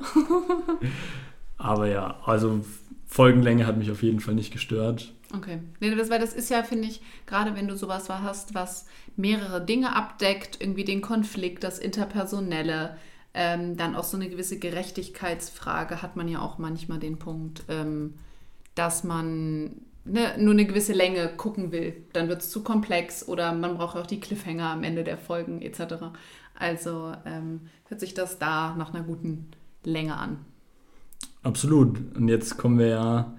[1.57, 2.65] aber ja, also
[3.07, 5.13] Folgenlänge hat mich auf jeden Fall nicht gestört.
[5.33, 5.59] Okay.
[5.79, 9.65] Nee, das, weil das ist ja, finde ich, gerade wenn du sowas hast, was mehrere
[9.65, 12.97] Dinge abdeckt, irgendwie den Konflikt, das Interpersonelle,
[13.33, 18.15] ähm, dann auch so eine gewisse Gerechtigkeitsfrage, hat man ja auch manchmal den Punkt, ähm,
[18.75, 22.05] dass man ne, nur eine gewisse Länge gucken will.
[22.13, 25.61] Dann wird es zu komplex oder man braucht auch die Cliffhanger am Ende der Folgen
[25.61, 25.95] etc.
[26.55, 29.51] Also ähm, hört sich das da nach einer guten
[29.83, 30.45] Länge an.
[31.43, 31.97] Absolut.
[32.15, 33.33] Und jetzt kommen wir ja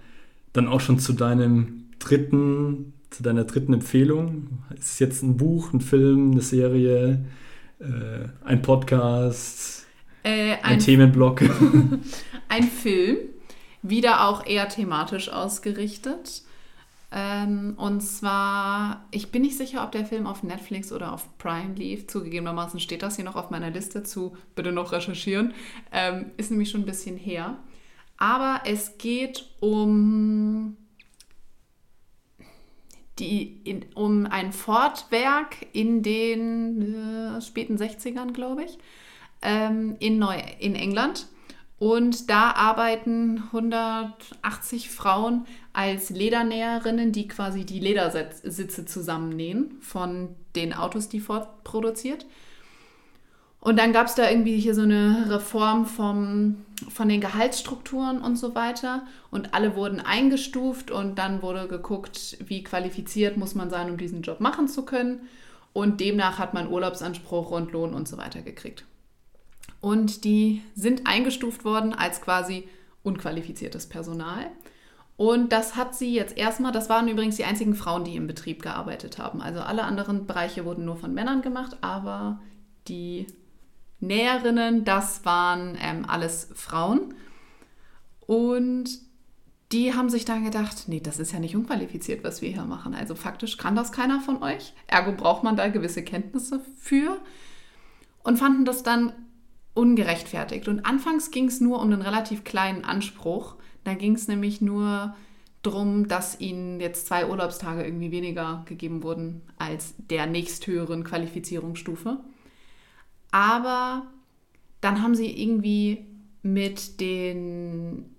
[0.52, 4.48] dann auch schon zu deinem dritten, zu deiner dritten Empfehlung.
[4.74, 7.24] Ist es jetzt ein Buch, ein Film, eine Serie,
[7.80, 9.86] äh, ein Podcast,
[10.22, 11.42] äh, ein, ein Themenblock?
[12.48, 13.18] ein Film,
[13.82, 16.42] wieder auch eher thematisch ausgerichtet.
[17.10, 21.74] Ähm, und zwar, ich bin nicht sicher, ob der Film auf Netflix oder auf Prime
[21.74, 22.06] lief.
[22.06, 25.54] Zugegebenermaßen steht das hier noch auf meiner Liste zu, bitte noch recherchieren.
[25.90, 27.56] Ähm, ist nämlich schon ein bisschen her.
[28.18, 30.76] Aber es geht um,
[33.18, 38.78] die, in, um ein Fortwerk in den äh, späten 60ern, glaube ich,
[39.42, 41.28] ähm, in, Neu in England
[41.78, 51.08] und da arbeiten 180 Frauen als Ledernäherinnen, die quasi die Ledersitze zusammennähen von den Autos,
[51.08, 52.26] die Ford produziert.
[53.60, 58.36] Und dann gab es da irgendwie hier so eine Reform vom, von den Gehaltsstrukturen und
[58.36, 59.02] so weiter.
[59.30, 64.22] Und alle wurden eingestuft und dann wurde geguckt, wie qualifiziert muss man sein, um diesen
[64.22, 65.22] Job machen zu können.
[65.72, 68.84] Und demnach hat man Urlaubsanspruch und Lohn und so weiter gekriegt.
[69.80, 72.68] Und die sind eingestuft worden als quasi
[73.02, 74.46] unqualifiziertes Personal.
[75.16, 78.62] Und das hat sie jetzt erstmal, das waren übrigens die einzigen Frauen, die im Betrieb
[78.62, 79.42] gearbeitet haben.
[79.42, 82.40] Also alle anderen Bereiche wurden nur von Männern gemacht, aber
[82.86, 83.26] die
[84.00, 87.14] Näherinnen, das waren ähm, alles Frauen.
[88.20, 88.90] Und
[89.72, 92.94] die haben sich dann gedacht, nee, das ist ja nicht unqualifiziert, was wir hier machen.
[92.94, 94.72] Also faktisch kann das keiner von euch.
[94.86, 97.18] Ergo braucht man da gewisse Kenntnisse für.
[98.22, 99.12] Und fanden das dann
[99.74, 100.68] ungerechtfertigt.
[100.68, 103.56] Und anfangs ging es nur um einen relativ kleinen Anspruch.
[103.84, 105.14] Da ging es nämlich nur
[105.62, 112.20] darum, dass ihnen jetzt zwei Urlaubstage irgendwie weniger gegeben wurden als der nächsthöheren Qualifizierungsstufe.
[113.30, 114.06] Aber
[114.80, 116.06] dann haben sie irgendwie
[116.42, 118.14] mit den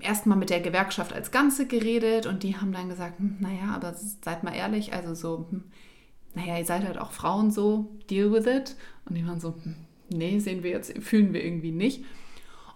[0.00, 3.94] erstmal mit der Gewerkschaft als Ganze geredet und die haben dann gesagt, hm, naja, aber
[3.94, 5.64] seid mal ehrlich, also so, hm,
[6.34, 8.76] naja, ihr seid halt auch Frauen so, deal with it.
[9.08, 9.76] Und die waren so, hm,
[10.10, 12.04] nee, sehen wir jetzt, fühlen wir irgendwie nicht.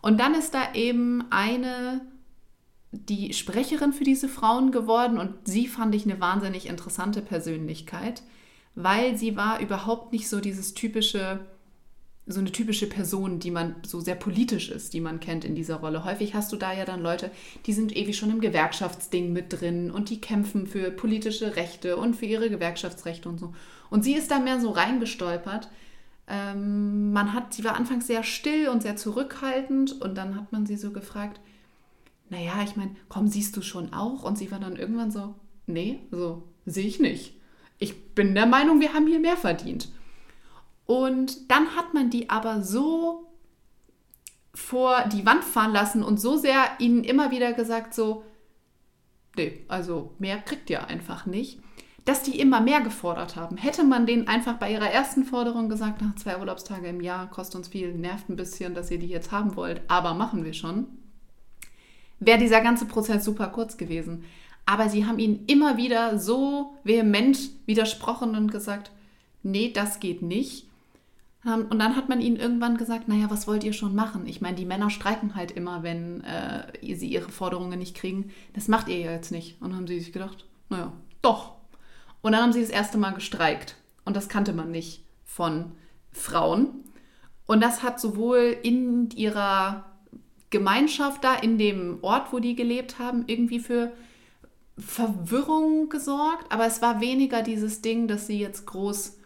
[0.01, 2.03] Und dann ist da eben eine,
[2.93, 8.23] die Sprecherin für diese Frauen geworden und sie fand ich eine wahnsinnig interessante Persönlichkeit,
[8.75, 11.41] weil sie war überhaupt nicht so dieses typische,
[12.29, 15.77] so eine typische Person, die man so sehr politisch ist, die man kennt in dieser
[15.77, 16.05] Rolle.
[16.05, 17.31] Häufig hast du da ja dann Leute,
[17.67, 22.15] die sind ewig schon im Gewerkschaftsding mit drin und die kämpfen für politische Rechte und
[22.15, 23.55] für ihre Gewerkschaftsrechte und so.
[23.89, 25.71] Und sie ist da mehr so reingestolpert.
[26.29, 30.67] Ähm, man hat, sie war anfangs sehr still und sehr zurückhaltend und dann hat man
[30.67, 31.41] sie so gefragt,
[32.29, 34.23] naja, ich meine, komm, siehst du schon auch?
[34.23, 35.35] Und sie war dann irgendwann so,
[35.67, 37.35] nee, so sehe ich nicht.
[37.79, 39.89] Ich bin der Meinung, wir haben hier mehr verdient.
[40.89, 43.27] Und dann hat man die aber so
[44.55, 48.25] vor die Wand fahren lassen und so sehr ihnen immer wieder gesagt, so,
[49.37, 51.61] nee, also mehr kriegt ihr einfach nicht,
[52.07, 53.59] dass die immer mehr gefordert haben.
[53.59, 57.57] Hätte man denen einfach bei ihrer ersten Forderung gesagt, nach zwei Urlaubstage im Jahr kostet
[57.57, 60.87] uns viel, nervt ein bisschen, dass ihr die jetzt haben wollt, aber machen wir schon,
[62.19, 64.25] wäre dieser ganze Prozess super kurz gewesen.
[64.65, 68.91] Aber sie haben ihnen immer wieder so vehement widersprochen und gesagt,
[69.43, 70.68] nee, das geht nicht.
[71.47, 74.27] Ähm, und dann hat man ihnen irgendwann gesagt, naja, was wollt ihr schon machen?
[74.27, 78.31] Ich meine, die Männer streiken halt immer, wenn äh, sie ihre Forderungen nicht kriegen.
[78.55, 79.61] Das macht ihr ja jetzt nicht.
[79.61, 81.55] Und dann haben sie sich gedacht, naja, doch.
[82.23, 83.77] Und dann haben sie das erste Mal gestreikt.
[84.05, 85.73] Und das kannte man nicht von
[86.13, 86.85] Frauen.
[87.47, 89.85] Und das hat sowohl in ihrer
[90.51, 93.93] Gemeinschaft da, in dem Ort, wo die gelebt haben, irgendwie für
[94.79, 96.51] Verwirrung gesorgt.
[96.51, 99.18] Aber es war weniger dieses Ding, dass sie jetzt groß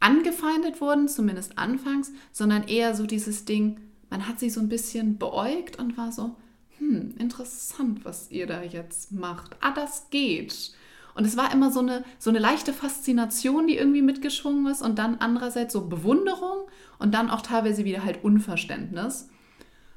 [0.00, 3.80] angefeindet wurden, zumindest anfangs, sondern eher so dieses Ding,
[4.10, 6.36] man hat sie so ein bisschen beäugt und war so,
[6.78, 9.56] hm, interessant, was ihr da jetzt macht.
[9.60, 10.72] Ah, das geht.
[11.14, 15.00] Und es war immer so eine, so eine leichte Faszination, die irgendwie mitgeschwungen ist und
[15.00, 16.68] dann andererseits so Bewunderung
[17.00, 19.28] und dann auch teilweise wieder halt Unverständnis.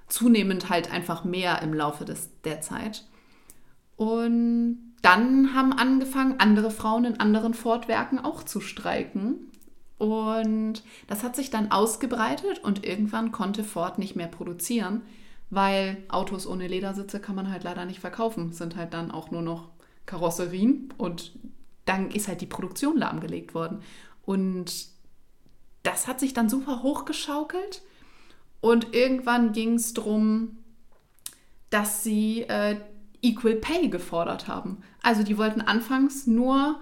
[0.07, 3.05] Zunehmend halt einfach mehr im Laufe des, der Zeit.
[3.97, 9.51] Und dann haben angefangen, andere Frauen in anderen Fortwerken auch zu streiken.
[10.01, 15.03] Und das hat sich dann ausgebreitet und irgendwann konnte Ford nicht mehr produzieren,
[15.51, 18.51] weil Autos ohne Ledersitze kann man halt leider nicht verkaufen.
[18.51, 19.69] sind halt dann auch nur noch
[20.07, 21.33] Karosserien und
[21.85, 23.83] dann ist halt die Produktion lahmgelegt worden.
[24.25, 24.87] Und
[25.83, 27.83] das hat sich dann super hochgeschaukelt
[28.59, 30.57] und irgendwann ging es darum,
[31.69, 32.77] dass sie äh,
[33.21, 34.81] Equal Pay gefordert haben.
[35.03, 36.79] Also die wollten anfangs nur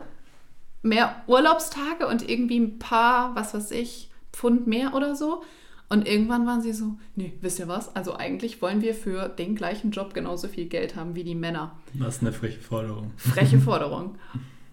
[0.82, 5.44] mehr Urlaubstage und irgendwie ein paar, was weiß ich, Pfund mehr oder so.
[5.90, 7.96] Und irgendwann waren sie so, nee, wisst ihr was?
[7.96, 11.76] Also eigentlich wollen wir für den gleichen Job genauso viel Geld haben wie die Männer.
[11.96, 13.12] Das ist eine freche Forderung.
[13.18, 14.18] Freche Forderung.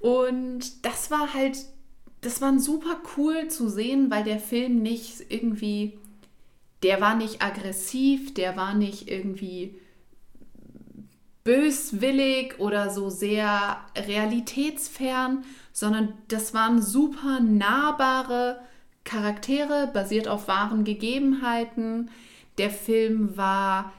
[0.01, 1.57] Und das war halt,
[2.21, 5.99] das war super cool zu sehen, weil der Film nicht irgendwie,
[6.83, 9.81] der war nicht aggressiv, der war nicht irgendwie
[11.45, 15.45] böswillig oder so sehr realitätsfern,
[15.77, 18.61] sondern das waren super nahbare
[19.05, 22.09] Charaktere, basiert auf wahren Gegebenheiten.
[22.57, 23.93] Der Film war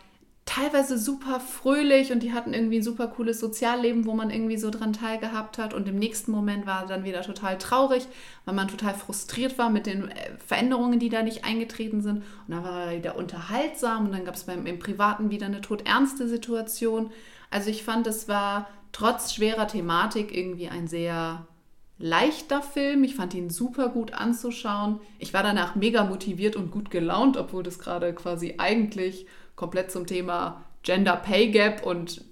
[0.48, 4.72] teilweise super fröhlich und die hatten irgendwie ein super cooles Sozialleben, wo man irgendwie so
[4.72, 5.76] dran teilgehabt hat.
[5.76, 8.08] Und im nächsten Moment war er dann wieder total traurig,
[8.46, 12.24] weil man total frustriert war mit den äh, Veränderungen, die da nicht eingetreten sind.
[12.48, 15.62] Und dann war er wieder unterhaltsam und dann gab es beim im Privaten wieder eine
[15.62, 17.12] todernste Situation.
[17.52, 21.46] Also ich fand, es war trotz schwerer Thematik irgendwie ein sehr
[22.00, 23.04] leichter Film.
[23.04, 25.00] Ich fand ihn super gut anzuschauen.
[25.20, 30.06] Ich war danach mega motiviert und gut gelaunt, obwohl das gerade quasi eigentlich komplett zum
[30.06, 32.24] Thema Gender Pay Gap und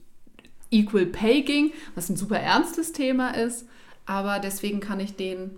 [0.71, 3.67] Equal Pay ging, was ein super ernstes Thema ist.
[4.06, 5.51] Aber deswegen kann ich den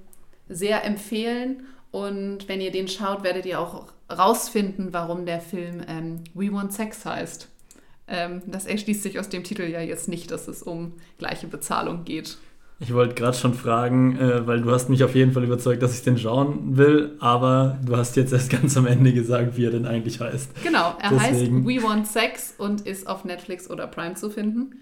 [0.48, 1.65] sehr empfehlen.
[1.91, 6.72] Und wenn ihr den schaut, werdet ihr auch rausfinden, warum der Film ähm, We Want
[6.74, 7.50] Sex heißt.
[8.08, 12.06] Ähm, das erschließt sich aus dem Titel ja jetzt nicht, dass es um gleiche Bezahlung
[12.06, 12.38] geht.
[12.80, 15.96] Ich wollte gerade schon fragen, äh, weil du hast mich auf jeden Fall überzeugt, dass
[15.98, 19.72] ich den schauen will, aber du hast jetzt erst ganz am Ende gesagt, wie er
[19.72, 20.63] denn eigentlich heißt.
[20.63, 24.76] Genau, er Deswegen- heißt We Want Sex und ist auf Netflix oder Prime zu finden.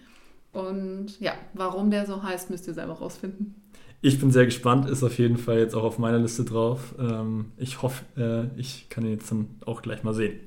[0.52, 3.56] Und ja, warum der so heißt, müsst ihr selber rausfinden.
[4.02, 6.94] Ich bin sehr gespannt, ist auf jeden Fall jetzt auch auf meiner Liste drauf.
[7.00, 10.40] Ähm, ich hoffe, äh, ich kann ihn jetzt dann auch gleich mal sehen.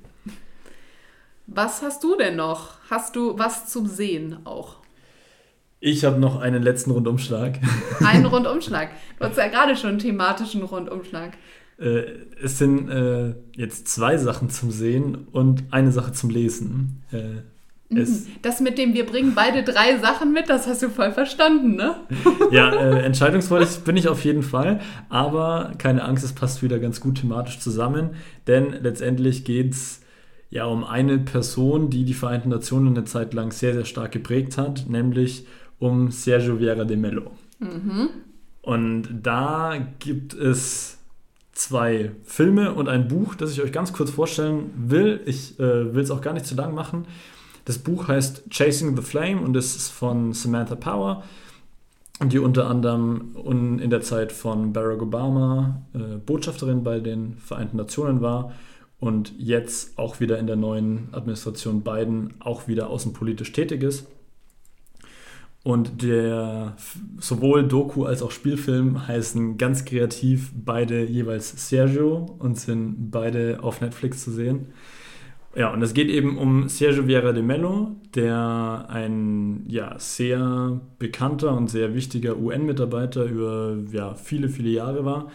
[1.46, 2.74] Was hast du denn noch?
[2.90, 4.76] Hast du was zum Sehen auch?
[5.80, 7.58] Ich habe noch einen letzten Rundumschlag.
[8.04, 8.90] Einen Rundumschlag.
[9.18, 11.34] Du hast ja gerade schon einen thematischen Rundumschlag.
[11.78, 12.02] Äh,
[12.42, 17.02] es sind äh, jetzt zwei Sachen zum Sehen und eine Sache zum Lesen.
[17.12, 17.42] Äh,
[17.96, 21.76] es, Das mit dem, wir bringen beide drei Sachen mit, das hast du voll verstanden,
[21.76, 21.94] ne?
[22.50, 27.00] ja, äh, entscheidungsfreudig bin ich auf jeden Fall, aber keine Angst, es passt wieder ganz
[27.00, 28.10] gut thematisch zusammen,
[28.46, 30.00] denn letztendlich geht es
[30.50, 34.58] ja um eine Person, die die Vereinten Nationen eine Zeit lang sehr, sehr stark geprägt
[34.58, 35.46] hat, nämlich
[35.78, 37.30] um Sergio Vieira de Mello.
[38.62, 40.98] Und da gibt es
[41.52, 45.20] zwei Filme und ein Buch, das ich euch ganz kurz vorstellen will.
[45.26, 47.06] Ich äh, will es auch gar nicht zu lang machen.
[47.64, 51.22] Das Buch heißt Chasing the Flame und es ist von Samantha Power,
[52.24, 53.36] die unter anderem
[53.80, 58.52] in der Zeit von Barack Obama äh, Botschafterin bei den Vereinten Nationen war
[59.00, 64.06] und jetzt auch wieder in der neuen Administration Biden auch wieder außenpolitisch tätig ist.
[65.68, 66.76] Und der
[67.18, 73.82] sowohl Doku als auch Spielfilm heißen ganz kreativ beide jeweils Sergio und sind beide auf
[73.82, 74.68] Netflix zu sehen.
[75.54, 81.54] Ja, und es geht eben um Sergio Vieira de Mello, der ein ja, sehr bekannter
[81.54, 85.30] und sehr wichtiger UN-Mitarbeiter über ja, viele, viele Jahre war,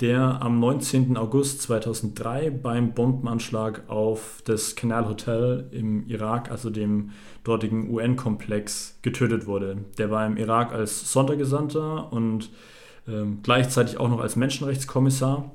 [0.00, 1.16] der am 19.
[1.16, 7.10] August 2003 beim Bombenanschlag auf das Canal Hotel im Irak, also dem
[7.44, 9.78] dortigen UN-Komplex, getötet wurde.
[9.96, 12.50] Der war im Irak als Sondergesandter und
[13.08, 15.50] ähm, gleichzeitig auch noch als Menschenrechtskommissar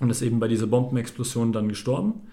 [0.00, 2.28] und ist eben bei dieser Bombenexplosion dann gestorben.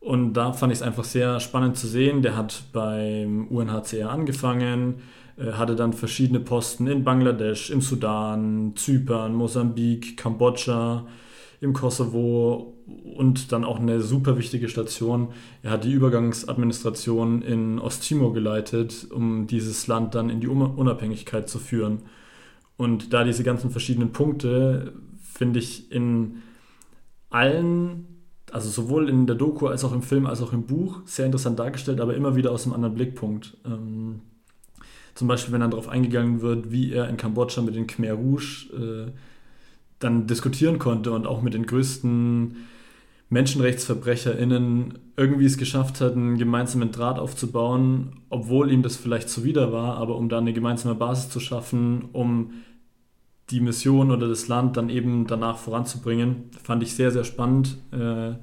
[0.00, 2.22] Und da fand ich es einfach sehr spannend zu sehen.
[2.22, 4.96] Der hat beim UNHCR angefangen,
[5.38, 11.06] hatte dann verschiedene Posten in Bangladesch, im Sudan, Zypern, Mosambik, Kambodscha,
[11.60, 12.74] im Kosovo
[13.16, 15.28] und dann auch eine super wichtige Station.
[15.62, 21.48] Er hat die Übergangsadministration in Osttimor geleitet, um dieses Land dann in die Un- Unabhängigkeit
[21.48, 22.02] zu führen.
[22.76, 26.42] Und da diese ganzen verschiedenen Punkte, finde ich, in
[27.30, 28.06] allen
[28.50, 31.58] also sowohl in der Doku als auch im Film als auch im Buch sehr interessant
[31.58, 33.56] dargestellt, aber immer wieder aus einem anderen Blickpunkt.
[33.66, 34.22] Ähm,
[35.18, 38.68] zum Beispiel, wenn dann darauf eingegangen wird, wie er in Kambodscha mit den Khmer Rouge
[38.72, 39.10] äh,
[39.98, 42.54] dann diskutieren konnte und auch mit den größten
[43.28, 49.96] MenschenrechtsverbrecherInnen irgendwie es geschafft hat, einen gemeinsamen Draht aufzubauen, obwohl ihm das vielleicht zuwider war,
[49.96, 52.52] aber um da eine gemeinsame Basis zu schaffen, um
[53.50, 57.76] die Mission oder das Land dann eben danach voranzubringen, fand ich sehr, sehr spannend.
[57.90, 58.34] Äh,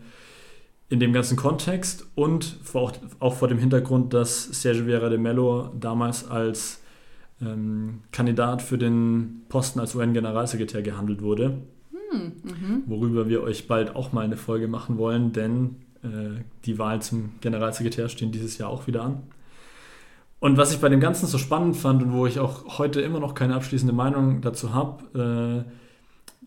[0.90, 5.18] in dem ganzen Kontext und vor, auch, auch vor dem Hintergrund, dass Sergio Vieira de
[5.18, 6.82] Mello damals als
[7.42, 11.58] ähm, Kandidat für den Posten als UN-Generalsekretär gehandelt wurde,
[12.86, 17.32] worüber wir euch bald auch mal eine Folge machen wollen, denn äh, die Wahlen zum
[17.42, 19.24] Generalsekretär stehen dieses Jahr auch wieder an.
[20.40, 23.20] Und was ich bei dem Ganzen so spannend fand und wo ich auch heute immer
[23.20, 25.72] noch keine abschließende Meinung dazu habe, äh,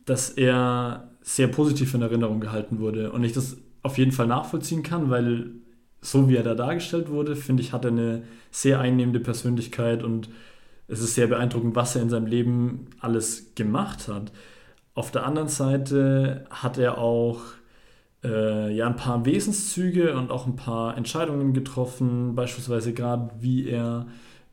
[0.04, 4.82] dass er sehr positiv in Erinnerung gehalten wurde und ich das auf jeden Fall nachvollziehen
[4.82, 5.50] kann, weil
[6.00, 10.28] so wie er da dargestellt wurde, finde ich, hat er eine sehr einnehmende Persönlichkeit und
[10.86, 14.32] es ist sehr beeindruckend, was er in seinem Leben alles gemacht hat.
[14.94, 17.40] Auf der anderen Seite hat er auch
[18.24, 24.06] äh, ja, ein paar Wesenszüge und auch ein paar Entscheidungen getroffen, beispielsweise gerade wie er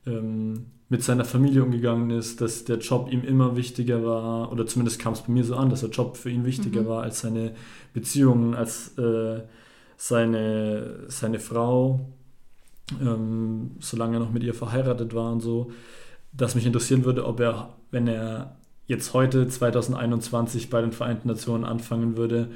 [0.05, 4.99] ähm, mit seiner Familie umgegangen ist, dass der Job ihm immer wichtiger war, oder zumindest
[4.99, 7.55] kam es bei mir so an, dass der Job für ihn wichtiger war als seine
[7.93, 9.41] Beziehungen, als äh,
[9.97, 12.11] seine, seine Frau,
[13.01, 15.71] ähm, solange er noch mit ihr verheiratet war und so,
[16.33, 21.63] dass mich interessieren würde, ob er, wenn er jetzt heute 2021 bei den Vereinten Nationen
[21.63, 22.51] anfangen würde,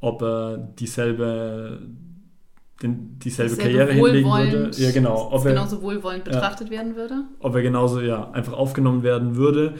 [0.00, 1.80] ob er dieselbe,
[2.82, 4.70] den, dieselbe Karriere hinlegen würde.
[4.76, 5.30] Ja, genau.
[5.30, 7.24] Ob er, genauso wohlwollend betrachtet werden würde.
[7.40, 9.74] ob er genauso ja, einfach aufgenommen werden würde.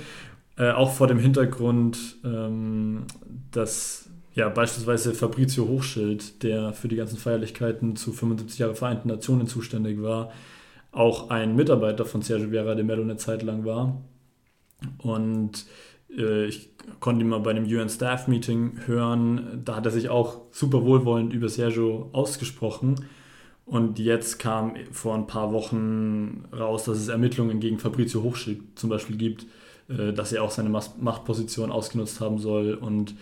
[0.56, 3.06] Äh, auch vor dem Hintergrund, ähm,
[3.50, 9.46] dass ja, beispielsweise Fabrizio Hochschild, der für die ganzen Feierlichkeiten zu 75 Jahre Vereinten Nationen
[9.46, 10.32] zuständig war,
[10.90, 14.02] auch ein Mitarbeiter von Sergio Vieira de Mello eine Zeit lang war.
[14.98, 15.66] Und
[16.16, 19.62] ich konnte ihn mal bei einem UN Staff Meeting hören.
[19.64, 23.06] Da hat er sich auch super wohlwollend über Sergio ausgesprochen.
[23.66, 28.90] Und jetzt kam vor ein paar Wochen raus, dass es Ermittlungen gegen Fabrizio Hochschild zum
[28.90, 29.46] Beispiel gibt,
[29.88, 33.14] äh, dass er auch seine Machtposition ausgenutzt haben soll und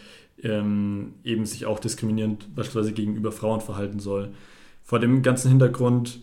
[0.43, 4.31] ähm, eben sich auch diskriminierend beispielsweise gegenüber Frauen verhalten soll.
[4.83, 6.19] Vor dem ganzen Hintergrund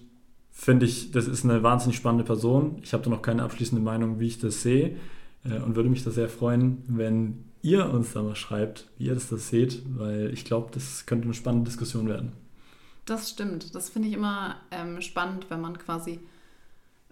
[0.52, 2.80] finde ich, das ist eine wahnsinnig spannende Person.
[2.84, 5.19] Ich habe da noch keine abschließende Meinung, wie ich das sehe äh,
[5.58, 9.30] und würde mich da sehr freuen, wenn ihr uns da mal schreibt, wie ihr das,
[9.30, 12.32] das seht, weil ich glaube, das könnte eine spannende Diskussion werden.
[13.06, 13.74] Das stimmt.
[13.76, 16.20] Das finde ich immer ähm, spannend, wenn man quasi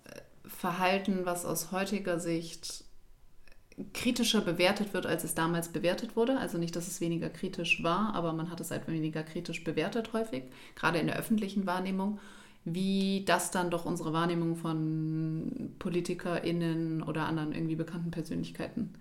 [0.05, 2.83] äh, Verhalten, was aus heutiger Sicht
[3.93, 6.37] kritischer bewertet wird, als es damals bewertet wurde.
[6.37, 10.13] Also nicht, dass es weniger kritisch war, aber man hat es halt weniger kritisch bewertet
[10.13, 10.43] häufig,
[10.75, 12.19] gerade in der öffentlichen Wahrnehmung,
[12.73, 18.93] wie das dann doch unsere Wahrnehmung von PolitikerInnen oder anderen irgendwie bekannten Persönlichkeiten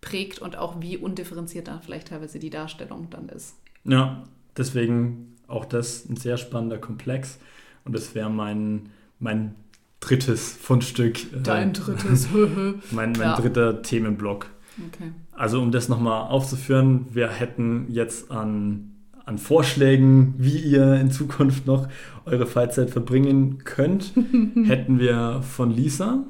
[0.00, 3.54] prägt und auch wie undifferenziert da vielleicht teilweise die Darstellung dann ist.
[3.84, 4.24] Ja,
[4.56, 7.38] deswegen auch das ein sehr spannender Komplex
[7.84, 8.88] und das wäre mein,
[9.20, 9.54] mein
[10.00, 11.32] drittes Fundstück.
[11.32, 12.28] Äh, Dein drittes.
[12.90, 13.36] mein mein ja.
[13.36, 14.48] dritter Themenblock.
[14.88, 15.12] Okay.
[15.30, 18.91] Also um das nochmal aufzuführen, wir hätten jetzt an,
[19.32, 21.88] an Vorschlägen, wie ihr in Zukunft noch
[22.26, 24.12] eure Freizeit verbringen könnt,
[24.64, 26.24] hätten wir von Lisa.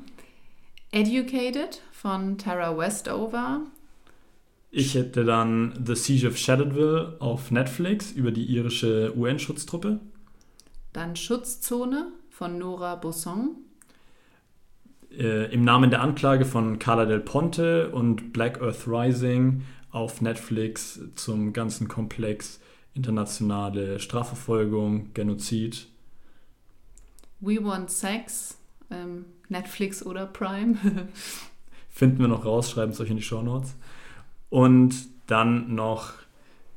[0.93, 3.63] Educated von Tara Westover.
[4.71, 9.99] Ich hätte dann The Siege of Shadowville auf Netflix über die irische UN-Schutztruppe.
[10.93, 13.57] Dann Schutzzone von Nora Bosson.
[15.11, 21.01] Äh, Im Namen der Anklage von Carla Del Ponte und Black Earth Rising auf Netflix
[21.17, 22.61] zum ganzen Komplex
[22.95, 25.87] internationale Strafverfolgung, Genozid.
[27.41, 28.59] We Want Sex,
[28.91, 30.77] ähm, Netflix oder Prime.
[31.91, 33.75] Finden wir noch raus, schreiben es euch in die Show Notes.
[34.51, 34.95] Und
[35.27, 36.13] dann noch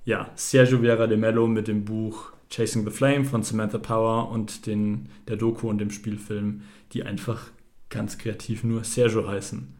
[0.06, 4.68] ja, Sergio Vieira de Mello mit dem Buch Chasing the Flame von Samantha Power und
[4.68, 6.62] den, der Doku und dem Spielfilm,
[6.94, 7.50] die einfach
[7.90, 9.74] ganz kreativ nur Sergio heißen.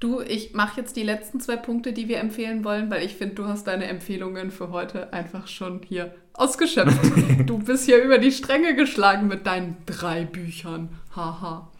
[0.00, 3.36] Du, ich mache jetzt die letzten zwei Punkte, die wir empfehlen wollen, weil ich finde,
[3.36, 7.00] du hast deine Empfehlungen für heute einfach schon hier ausgeschöpft.
[7.46, 10.90] du bist hier über die Stränge geschlagen mit deinen drei Büchern.
[11.14, 11.70] Haha.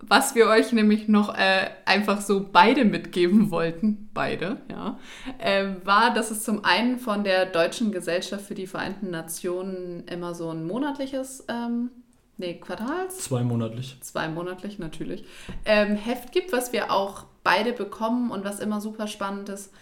[0.00, 4.98] Was wir euch nämlich noch äh, einfach so beide mitgeben wollten, beide, ja,
[5.38, 10.34] äh, war, dass es zum einen von der Deutschen Gesellschaft für die Vereinten Nationen immer
[10.34, 11.90] so ein monatliches, ähm,
[12.36, 13.18] nee, Quartals?
[13.18, 13.96] Zweimonatlich.
[14.00, 15.24] Zweimonatlich, natürlich.
[15.64, 19.72] Ähm, Heft gibt, was wir auch beide bekommen und was immer super spannend ist,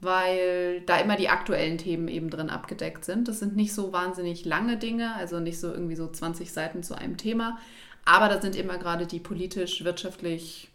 [0.00, 3.28] weil da immer die aktuellen Themen eben drin abgedeckt sind.
[3.28, 6.96] Das sind nicht so wahnsinnig lange Dinge, also nicht so irgendwie so 20 Seiten zu
[6.96, 7.58] einem Thema,
[8.04, 10.70] aber da sind immer gerade die politisch, wirtschaftlich,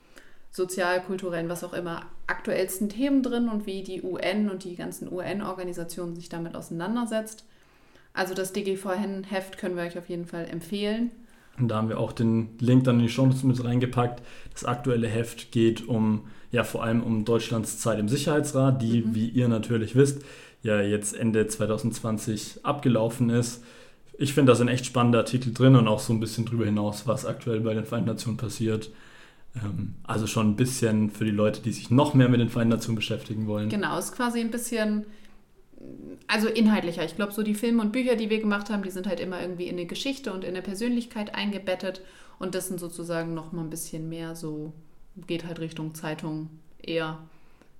[0.52, 5.12] sozial, kulturellen, was auch immer, aktuellsten Themen drin und wie die UN und die ganzen
[5.12, 7.44] UN-Organisationen sich damit auseinandersetzt.
[8.14, 11.10] Also das DGVN-Heft können wir euch auf jeden Fall empfehlen.
[11.60, 14.24] Und da haben wir auch den Link dann in die Show Notes mit reingepackt.
[14.54, 19.16] Das aktuelle Heft geht um, ja, vor allem um Deutschlands Zeit im Sicherheitsrat, die, mhm.
[19.16, 20.24] wie ihr natürlich wisst,
[20.64, 23.62] ja jetzt Ende 2020 abgelaufen ist
[24.18, 27.08] ich finde, da sind echt spannende Artikel drin und auch so ein bisschen drüber hinaus,
[27.08, 28.90] was aktuell bei den Vereinten Nationen passiert.
[29.56, 32.74] Ähm, also schon ein bisschen für die Leute, die sich noch mehr mit den Vereinten
[32.74, 33.70] Nationen beschäftigen wollen.
[33.70, 35.06] Genau, es ist quasi ein bisschen,
[36.28, 37.04] also inhaltlicher.
[37.04, 39.42] Ich glaube, so die Filme und Bücher, die wir gemacht haben, die sind halt immer
[39.42, 42.02] irgendwie in eine Geschichte und in eine Persönlichkeit eingebettet.
[42.40, 44.74] Und das sind sozusagen noch mal ein bisschen mehr so,
[45.28, 46.50] geht halt Richtung Zeitung
[46.82, 47.20] eher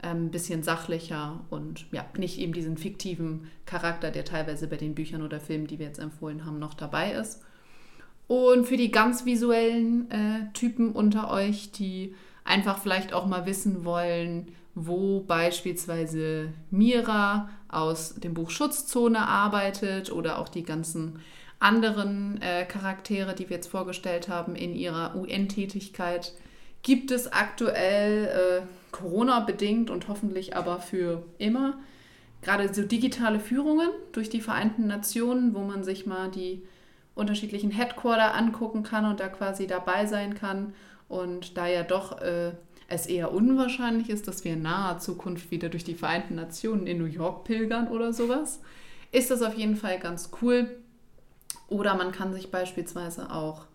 [0.02, 4.96] ein ähm, bisschen sachlicher und ja, nicht eben diesen fiktiven Charakter, der teilweise bei den
[4.96, 7.42] Büchern oder Filmen, die wir jetzt empfohlen haben, noch dabei ist.
[8.28, 13.86] Und für die ganz visuellen äh, Typen unter euch, die einfach vielleicht auch mal wissen
[13.86, 21.20] wollen, wo beispielsweise Mira aus dem Buch Schutzzone arbeitet oder auch die ganzen
[21.60, 26.34] anderen äh, Charaktere, die wir jetzt vorgestellt haben in ihrer UN-Tätigkeit,
[26.82, 31.78] gibt es aktuell äh, Corona-bedingt und hoffentlich aber für immer
[32.42, 36.62] gerade so digitale Führungen durch die Vereinten Nationen, wo man sich mal die
[37.16, 40.74] unterschiedlichen Headquarter angucken kann und da quasi dabei sein kann.
[41.08, 42.52] Und da ja doch äh,
[42.94, 46.98] es eher unwahrscheinlich ist, dass wir in naher Zukunft wieder durch die Vereinten Nationen in
[46.98, 48.60] New York pilgern oder sowas,
[49.12, 50.70] ist das auf jeden Fall ganz cool.
[51.68, 53.66] Oder man kann sich beispielsweise auch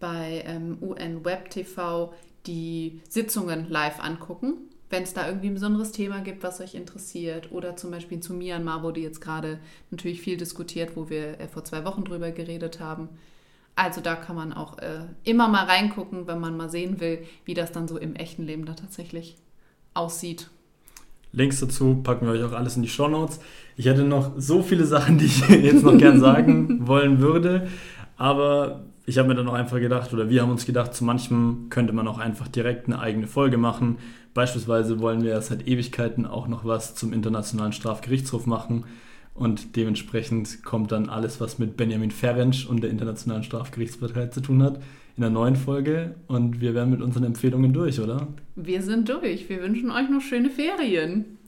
[0.00, 2.12] bei ähm, UN Web TV
[2.46, 4.54] die Sitzungen live angucken,
[4.90, 7.52] wenn es da irgendwie ein besonderes Thema gibt, was euch interessiert.
[7.52, 9.58] Oder zum Beispiel zu Myanmar wurde jetzt gerade
[9.90, 13.08] natürlich viel diskutiert, wo wir äh, vor zwei Wochen drüber geredet haben.
[13.78, 17.54] Also da kann man auch äh, immer mal reingucken, wenn man mal sehen will, wie
[17.54, 19.36] das dann so im echten Leben da tatsächlich
[19.94, 20.50] aussieht.
[21.30, 23.38] Links dazu packen wir euch auch alles in die Show Notes.
[23.76, 27.68] Ich hätte noch so viele Sachen, die ich jetzt noch gern sagen wollen würde.
[28.16, 31.68] Aber ich habe mir dann auch einfach gedacht, oder wir haben uns gedacht, zu manchem
[31.70, 33.98] könnte man auch einfach direkt eine eigene Folge machen.
[34.34, 38.86] Beispielsweise wollen wir ja seit Ewigkeiten auch noch was zum Internationalen Strafgerichtshof machen.
[39.38, 44.64] Und dementsprechend kommt dann alles, was mit Benjamin Ferenc und der Internationalen Strafgerichtsbarkeit zu tun
[44.64, 44.82] hat,
[45.16, 46.16] in der neuen Folge.
[46.26, 48.26] Und wir werden mit unseren Empfehlungen durch, oder?
[48.56, 49.48] Wir sind durch.
[49.48, 51.38] Wir wünschen euch noch schöne Ferien.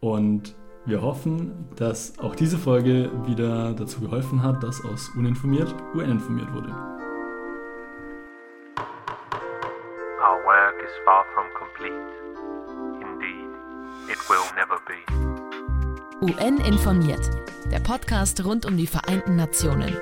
[0.00, 0.54] Und
[0.86, 6.70] wir hoffen, dass auch diese Folge wieder dazu geholfen hat, dass aus uninformiert UN-informiert wurde.
[10.18, 11.92] Our work is far from complete.
[13.02, 13.48] Indeed,
[14.10, 15.33] it will never be.
[16.24, 17.28] UN informiert,
[17.70, 19.94] der Podcast rund um die Vereinten Nationen.